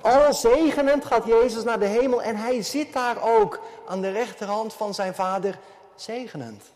Al 0.00 0.34
zegenend 0.34 1.04
gaat 1.04 1.26
Jezus 1.26 1.64
naar 1.64 1.78
de 1.78 1.86
hemel 1.86 2.22
en 2.22 2.36
hij 2.36 2.62
zit 2.62 2.92
daar 2.92 3.22
ook 3.22 3.60
aan 3.86 4.00
de 4.00 4.10
rechterhand 4.10 4.74
van 4.74 4.94
zijn 4.94 5.14
vader 5.14 5.58
zegenend. 5.94 6.72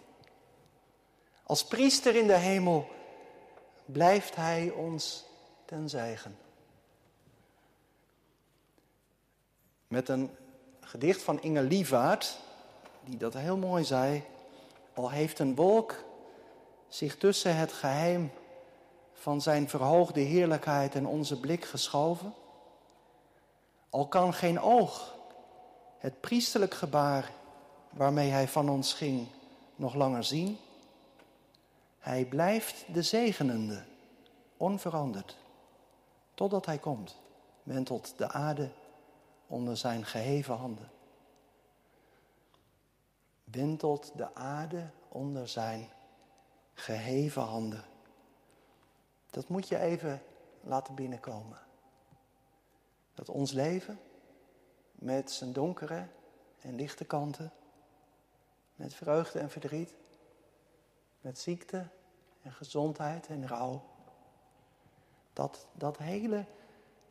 Als 1.43 1.65
priester 1.65 2.17
in 2.17 2.27
de 2.27 2.37
hemel 2.37 2.89
blijft 3.85 4.37
hij 4.37 4.73
ons 4.77 5.25
ten 5.65 5.89
zegen. 5.89 6.39
Met 9.89 10.09
een 10.09 10.31
gedicht 10.95 11.23
van 11.23 11.43
Inge 11.43 11.63
Lievaart, 11.63 12.39
die 13.05 13.17
dat 13.17 13.35
heel 13.35 13.57
mooi 13.57 13.85
zei. 13.85 14.23
Al 14.95 15.11
heeft 15.11 15.39
een 15.39 15.55
wolk 15.55 16.05
zich 16.89 17.17
tussen 17.17 17.57
het 17.57 17.73
geheim 17.73 18.31
van 19.13 19.41
zijn 19.41 19.69
verhoogde 19.69 20.21
heerlijkheid 20.21 20.95
en 20.95 21.07
onze 21.07 21.41
blik 21.41 21.65
geschoven. 21.65 22.35
Al 23.91 24.07
kan 24.07 24.35
geen 24.35 24.61
oog 24.61 25.15
het 25.99 26.21
priesterlijk 26.21 26.75
gebaar 26.75 27.31
waarmee 27.91 28.31
hij 28.31 28.49
van 28.49 28.69
ons 28.69 28.93
ging 28.93 29.27
nog 29.77 29.95
langer 29.95 30.25
zien. 30.25 30.59
Hij 31.99 32.25
blijft 32.25 32.85
de 32.93 33.03
zegenende, 33.03 33.83
onveranderd, 34.57 35.37
totdat 36.35 36.67
hij 36.67 36.79
komt, 36.79 37.17
wentelt 37.63 38.15
de 38.17 38.29
aarde 38.31 38.71
onder 39.47 39.77
zijn 39.77 40.05
geheven 40.05 40.55
handen. 40.55 40.91
Wentelt 43.45 44.13
de 44.17 44.35
aarde 44.35 44.91
onder 45.09 45.49
zijn 45.49 45.89
geheven 46.75 47.43
handen. 47.43 47.85
Dat 49.31 49.49
moet 49.49 49.69
je 49.69 49.79
even 49.79 50.23
laten 50.61 50.95
binnenkomen. 50.95 51.59
Dat 53.15 53.29
ons 53.29 53.53
leven 53.53 54.01
met 54.93 55.31
zijn 55.31 55.53
donkere 55.53 56.07
en 56.61 56.75
lichte 56.75 57.05
kanten, 57.05 57.53
met 58.77 58.95
vreugde 58.95 59.39
en 59.39 59.51
verdriet, 59.51 59.95
met 61.21 61.39
ziekte 61.39 61.89
en 62.43 62.53
gezondheid 62.53 63.27
en 63.27 63.49
rouw, 63.49 63.85
dat 65.33 65.67
dat 65.73 65.99
hele 65.99 66.47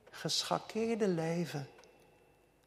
geschakeerde 0.10 1.08
leven 1.08 1.68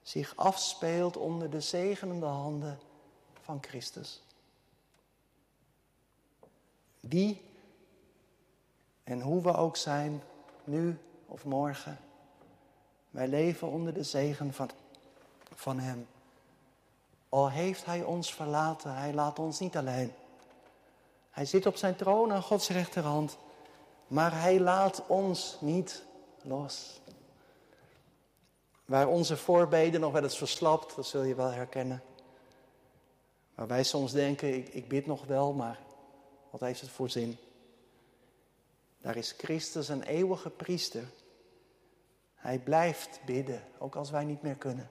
zich 0.06 0.36
afspeelt 0.36 1.16
onder 1.16 1.50
de 1.50 1.60
zegenende 1.60 2.26
handen 2.26 2.78
van 3.42 3.58
Christus. 3.60 4.22
Wie 7.00 7.42
en 9.04 9.20
hoe 9.20 9.42
we 9.42 9.56
ook 9.56 9.76
zijn, 9.76 10.22
nu 10.64 10.98
of 11.26 11.44
morgen, 11.44 11.98
wij 13.10 13.28
leven 13.28 13.68
onder 13.68 13.94
de 13.94 14.02
zegen 14.02 14.52
van, 14.54 14.70
van 15.54 15.78
Hem. 15.78 16.06
Al 17.28 17.50
heeft 17.50 17.84
Hij 17.84 18.02
ons 18.02 18.34
verlaten, 18.34 18.94
Hij 18.94 19.14
laat 19.14 19.38
ons 19.38 19.58
niet 19.58 19.76
alleen. 19.76 20.12
Hij 21.30 21.44
zit 21.44 21.66
op 21.66 21.76
zijn 21.76 21.96
troon 21.96 22.32
aan 22.32 22.42
Gods 22.42 22.68
rechterhand, 22.68 23.38
maar 24.06 24.40
Hij 24.40 24.60
laat 24.60 25.06
ons 25.06 25.56
niet 25.60 26.04
los. 26.42 27.00
Waar 28.86 29.08
onze 29.08 29.36
voorbeden 29.36 30.00
nog 30.00 30.12
wel 30.12 30.22
eens 30.22 30.38
verslapt, 30.38 30.96
dat 30.96 31.06
zul 31.06 31.22
je 31.22 31.34
wel 31.34 31.50
herkennen. 31.50 32.02
Waar 33.54 33.66
wij 33.66 33.82
soms 33.82 34.12
denken, 34.12 34.54
ik, 34.54 34.68
ik 34.68 34.88
bid 34.88 35.06
nog 35.06 35.24
wel, 35.24 35.52
maar 35.52 35.78
wat 36.50 36.60
heeft 36.60 36.80
het 36.80 36.90
voor 36.90 37.10
zin? 37.10 37.36
Daar 39.00 39.16
is 39.16 39.34
Christus 39.38 39.88
een 39.88 40.02
eeuwige 40.02 40.50
priester. 40.50 41.04
Hij 42.34 42.58
blijft 42.58 43.20
bidden, 43.24 43.62
ook 43.78 43.96
als 43.96 44.10
wij 44.10 44.24
niet 44.24 44.42
meer 44.42 44.54
kunnen. 44.54 44.90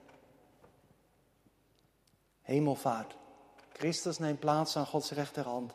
Hemelvaart. 2.42 3.16
Christus 3.72 4.18
neemt 4.18 4.40
plaats 4.40 4.76
aan 4.76 4.86
Gods 4.86 5.10
rechterhand. 5.10 5.72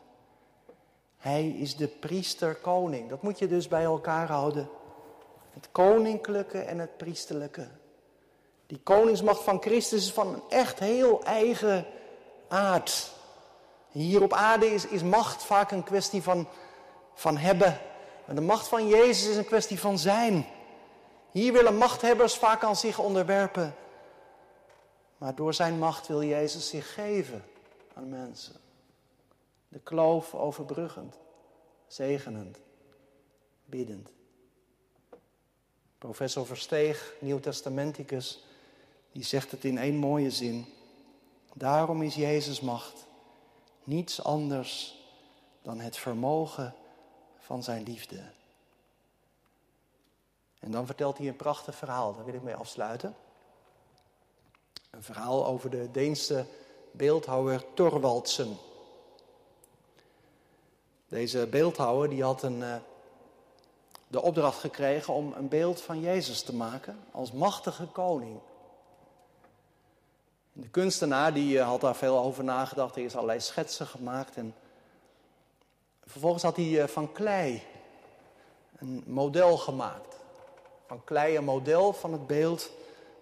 Hij 1.16 1.48
is 1.48 1.76
de 1.76 1.88
priester-koning. 1.88 3.08
Dat 3.08 3.22
moet 3.22 3.38
je 3.38 3.48
dus 3.48 3.68
bij 3.68 3.84
elkaar 3.84 4.28
houden. 4.28 4.68
Het 5.50 5.68
koninklijke 5.72 6.58
en 6.58 6.78
het 6.78 6.96
priesterlijke. 6.96 7.68
Die 8.72 8.80
koningsmacht 8.82 9.42
van 9.42 9.60
Christus 9.62 10.04
is 10.04 10.12
van 10.12 10.34
een 10.34 10.42
echt 10.48 10.78
heel 10.78 11.24
eigen 11.24 11.86
aard. 12.48 13.12
Hier 13.90 14.22
op 14.22 14.32
aarde 14.32 14.66
is, 14.66 14.86
is 14.86 15.02
macht 15.02 15.42
vaak 15.42 15.70
een 15.70 15.84
kwestie 15.84 16.22
van, 16.22 16.48
van 17.14 17.36
hebben. 17.36 17.78
En 18.26 18.34
de 18.34 18.40
macht 18.40 18.68
van 18.68 18.86
Jezus 18.88 19.28
is 19.28 19.36
een 19.36 19.44
kwestie 19.44 19.80
van 19.80 19.98
zijn. 19.98 20.46
Hier 21.30 21.52
willen 21.52 21.76
machthebbers 21.76 22.36
vaak 22.36 22.64
aan 22.64 22.76
zich 22.76 22.98
onderwerpen. 22.98 23.74
Maar 25.18 25.34
door 25.34 25.54
zijn 25.54 25.78
macht 25.78 26.06
wil 26.06 26.22
Jezus 26.22 26.68
zich 26.68 26.94
geven 26.94 27.44
aan 27.94 28.08
mensen. 28.08 28.60
De 29.68 29.78
kloof 29.78 30.34
overbruggend, 30.34 31.18
zegenend, 31.86 32.58
biddend. 33.64 34.08
Professor 35.98 36.46
Versteeg, 36.46 37.14
Nieuw-Testamenticus, 37.18 38.44
die 39.12 39.24
zegt 39.24 39.50
het 39.50 39.64
in 39.64 39.78
één 39.78 39.96
mooie 39.96 40.30
zin. 40.30 40.66
Daarom 41.54 42.02
is 42.02 42.14
Jezus 42.14 42.60
macht 42.60 43.06
niets 43.84 44.24
anders 44.24 45.00
dan 45.62 45.80
het 45.80 45.96
vermogen 45.96 46.74
van 47.38 47.62
zijn 47.62 47.82
liefde. 47.82 48.22
En 50.58 50.70
dan 50.70 50.86
vertelt 50.86 51.18
hij 51.18 51.28
een 51.28 51.36
prachtig 51.36 51.74
verhaal, 51.74 52.14
daar 52.14 52.24
wil 52.24 52.34
ik 52.34 52.42
mee 52.42 52.54
afsluiten. 52.54 53.16
Een 54.90 55.02
verhaal 55.02 55.46
over 55.46 55.70
de 55.70 55.90
Deense 55.90 56.46
beeldhouwer 56.90 57.64
Thorwaldsen. 57.74 58.56
Deze 61.08 61.46
beeldhouwer 61.46 62.08
die 62.08 62.22
had 62.22 62.42
een, 62.42 62.60
uh, 62.60 62.76
de 64.08 64.22
opdracht 64.22 64.58
gekregen 64.58 65.14
om 65.14 65.32
een 65.32 65.48
beeld 65.48 65.80
van 65.80 66.00
Jezus 66.00 66.42
te 66.42 66.54
maken 66.54 66.98
als 67.10 67.32
machtige 67.32 67.86
koning. 67.86 68.40
De 70.52 70.68
kunstenaar 70.68 71.32
die 71.32 71.56
uh, 71.56 71.66
had 71.66 71.80
daar 71.80 71.96
veel 71.96 72.18
over 72.18 72.44
nagedacht, 72.44 72.94
hij 72.94 73.04
is 73.04 73.14
allerlei 73.14 73.40
schetsen 73.40 73.86
gemaakt 73.86 74.36
en 74.36 74.54
vervolgens 76.06 76.42
had 76.42 76.56
hij 76.56 76.64
uh, 76.64 76.84
van 76.86 77.12
klei 77.12 77.62
een 78.78 79.04
model 79.06 79.56
gemaakt 79.56 80.12
van 80.92 81.04
klei 81.04 81.36
een 81.36 81.44
model 81.44 81.92
van 81.92 82.12
het 82.12 82.26
beeld 82.26 82.70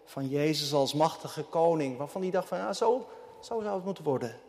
van 0.05 0.29
Jezus 0.29 0.73
als 0.73 0.95
machtige 0.95 1.43
koning, 1.43 1.99
waarvan 1.99 2.23
hij 2.23 2.31
dacht 2.31 2.49
van 2.49 2.59
ja, 2.59 2.73
zo, 2.73 3.09
zo 3.41 3.61
zou 3.61 3.75
het 3.75 3.85
moeten 3.85 4.05
worden. 4.05 4.41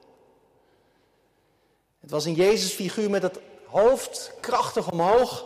Het 1.99 2.11
was 2.11 2.25
een 2.25 2.33
Jezus-figuur 2.33 3.09
met 3.09 3.21
het 3.21 3.39
hoofd 3.65 4.33
krachtig 4.39 4.91
omhoog 4.91 5.45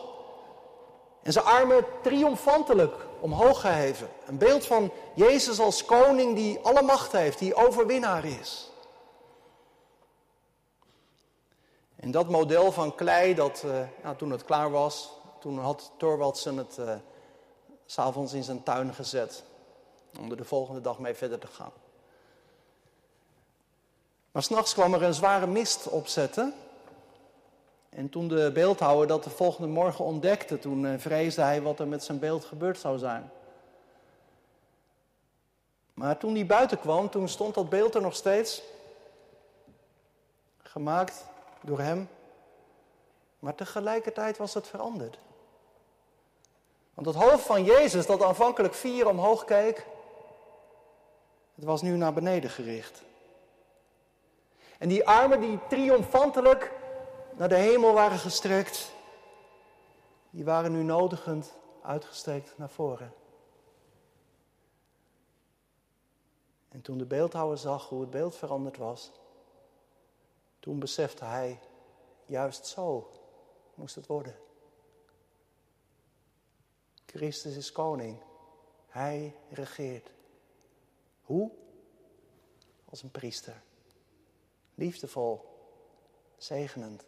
en 1.23 1.31
zijn 1.31 1.45
armen 1.45 1.85
triomfantelijk 2.01 2.93
omhoog 3.25 3.61
geheven. 3.61 4.09
Een 4.25 4.37
beeld 4.37 4.65
van 4.65 4.91
Jezus 5.15 5.59
als 5.59 5.85
koning 5.85 6.35
die 6.35 6.59
alle 6.59 6.81
macht 6.81 7.11
heeft, 7.11 7.39
die 7.39 7.55
overwinnaar 7.55 8.25
is. 8.25 8.71
En 11.95 12.11
dat 12.11 12.29
model 12.29 12.71
van 12.71 12.95
klei, 12.95 13.33
dat 13.33 13.63
uh, 13.65 14.09
toen 14.09 14.31
het 14.31 14.45
klaar 14.45 14.71
was, 14.71 15.09
toen 15.39 15.59
had 15.59 15.91
Thorwaldsen 15.97 16.57
het 16.57 16.77
uh, 16.79 16.95
s'avonds 17.85 18.33
in 18.33 18.43
zijn 18.43 18.63
tuin 18.63 18.93
gezet. 18.93 19.43
Om 20.19 20.31
er 20.31 20.37
de 20.37 20.45
volgende 20.45 20.81
dag 20.81 20.99
mee 20.99 21.13
verder 21.13 21.39
te 21.39 21.47
gaan. 21.47 21.71
Maar 24.31 24.43
s'nachts 24.43 24.73
kwam 24.73 24.93
er 24.93 25.03
een 25.03 25.13
zware 25.13 25.47
mist 25.47 25.87
opzetten. 25.87 26.53
En 27.95 28.09
toen 28.09 28.27
de 28.27 28.51
beeldhouwer 28.53 29.07
dat 29.07 29.23
de 29.23 29.29
volgende 29.29 29.67
morgen 29.67 30.05
ontdekte, 30.05 30.59
toen 30.59 30.85
eh, 30.85 30.93
vreesde 30.97 31.41
hij 31.41 31.61
wat 31.61 31.79
er 31.79 31.87
met 31.87 32.03
zijn 32.03 32.19
beeld 32.19 32.45
gebeurd 32.45 32.79
zou 32.79 32.97
zijn. 32.97 33.31
Maar 35.93 36.17
toen 36.17 36.35
hij 36.35 36.45
buiten 36.45 36.79
kwam, 36.79 37.09
toen 37.09 37.27
stond 37.27 37.53
dat 37.53 37.69
beeld 37.69 37.95
er 37.95 38.01
nog 38.01 38.15
steeds. 38.15 38.61
Gemaakt 40.57 41.25
door 41.61 41.79
hem. 41.79 42.09
Maar 43.39 43.55
tegelijkertijd 43.55 44.37
was 44.37 44.53
het 44.53 44.67
veranderd. 44.67 45.19
Want 46.93 47.07
het 47.07 47.15
hoofd 47.15 47.45
van 47.45 47.63
Jezus, 47.63 48.05
dat 48.05 48.23
aanvankelijk 48.23 48.73
vier 48.73 49.07
omhoog 49.07 49.45
keek, 49.45 49.85
het 51.55 51.63
was 51.63 51.81
nu 51.81 51.97
naar 51.97 52.13
beneden 52.13 52.49
gericht. 52.49 53.03
En 54.77 54.89
die 54.89 55.07
armen 55.07 55.41
die 55.41 55.59
triomfantelijk 55.69 56.71
naar 57.37 57.49
de 57.49 57.55
hemel 57.55 57.93
waren 57.93 58.19
gestrekt, 58.19 58.91
die 60.29 60.43
waren 60.43 60.71
nu 60.71 60.83
nodigend 60.83 61.53
uitgestrekt 61.81 62.57
naar 62.57 62.69
voren. 62.69 63.13
En 66.69 66.81
toen 66.81 66.97
de 66.97 67.05
beeldhouwer 67.05 67.57
zag 67.57 67.89
hoe 67.89 68.01
het 68.01 68.09
beeld 68.09 68.35
veranderd 68.35 68.77
was, 68.77 69.11
toen 70.59 70.79
besefte 70.79 71.25
hij, 71.25 71.59
juist 72.25 72.65
zo 72.65 73.11
moest 73.73 73.95
het 73.95 74.07
worden. 74.07 74.35
Christus 77.05 77.55
is 77.55 77.71
koning. 77.71 78.21
Hij 78.87 79.35
regeert. 79.49 80.11
Hoe? 81.21 81.51
Als 82.85 83.03
een 83.03 83.11
priester. 83.11 83.61
Liefdevol, 84.73 85.45
zegenend, 86.37 87.05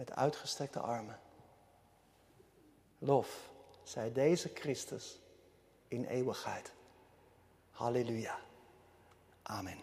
met 0.00 0.16
uitgestrekte 0.16 0.78
armen. 0.78 1.18
Lof 2.98 3.50
zij 3.82 4.12
deze 4.12 4.50
Christus 4.54 5.20
in 5.88 6.04
eeuwigheid. 6.04 6.72
Halleluja. 7.70 8.38
Amen. 9.42 9.78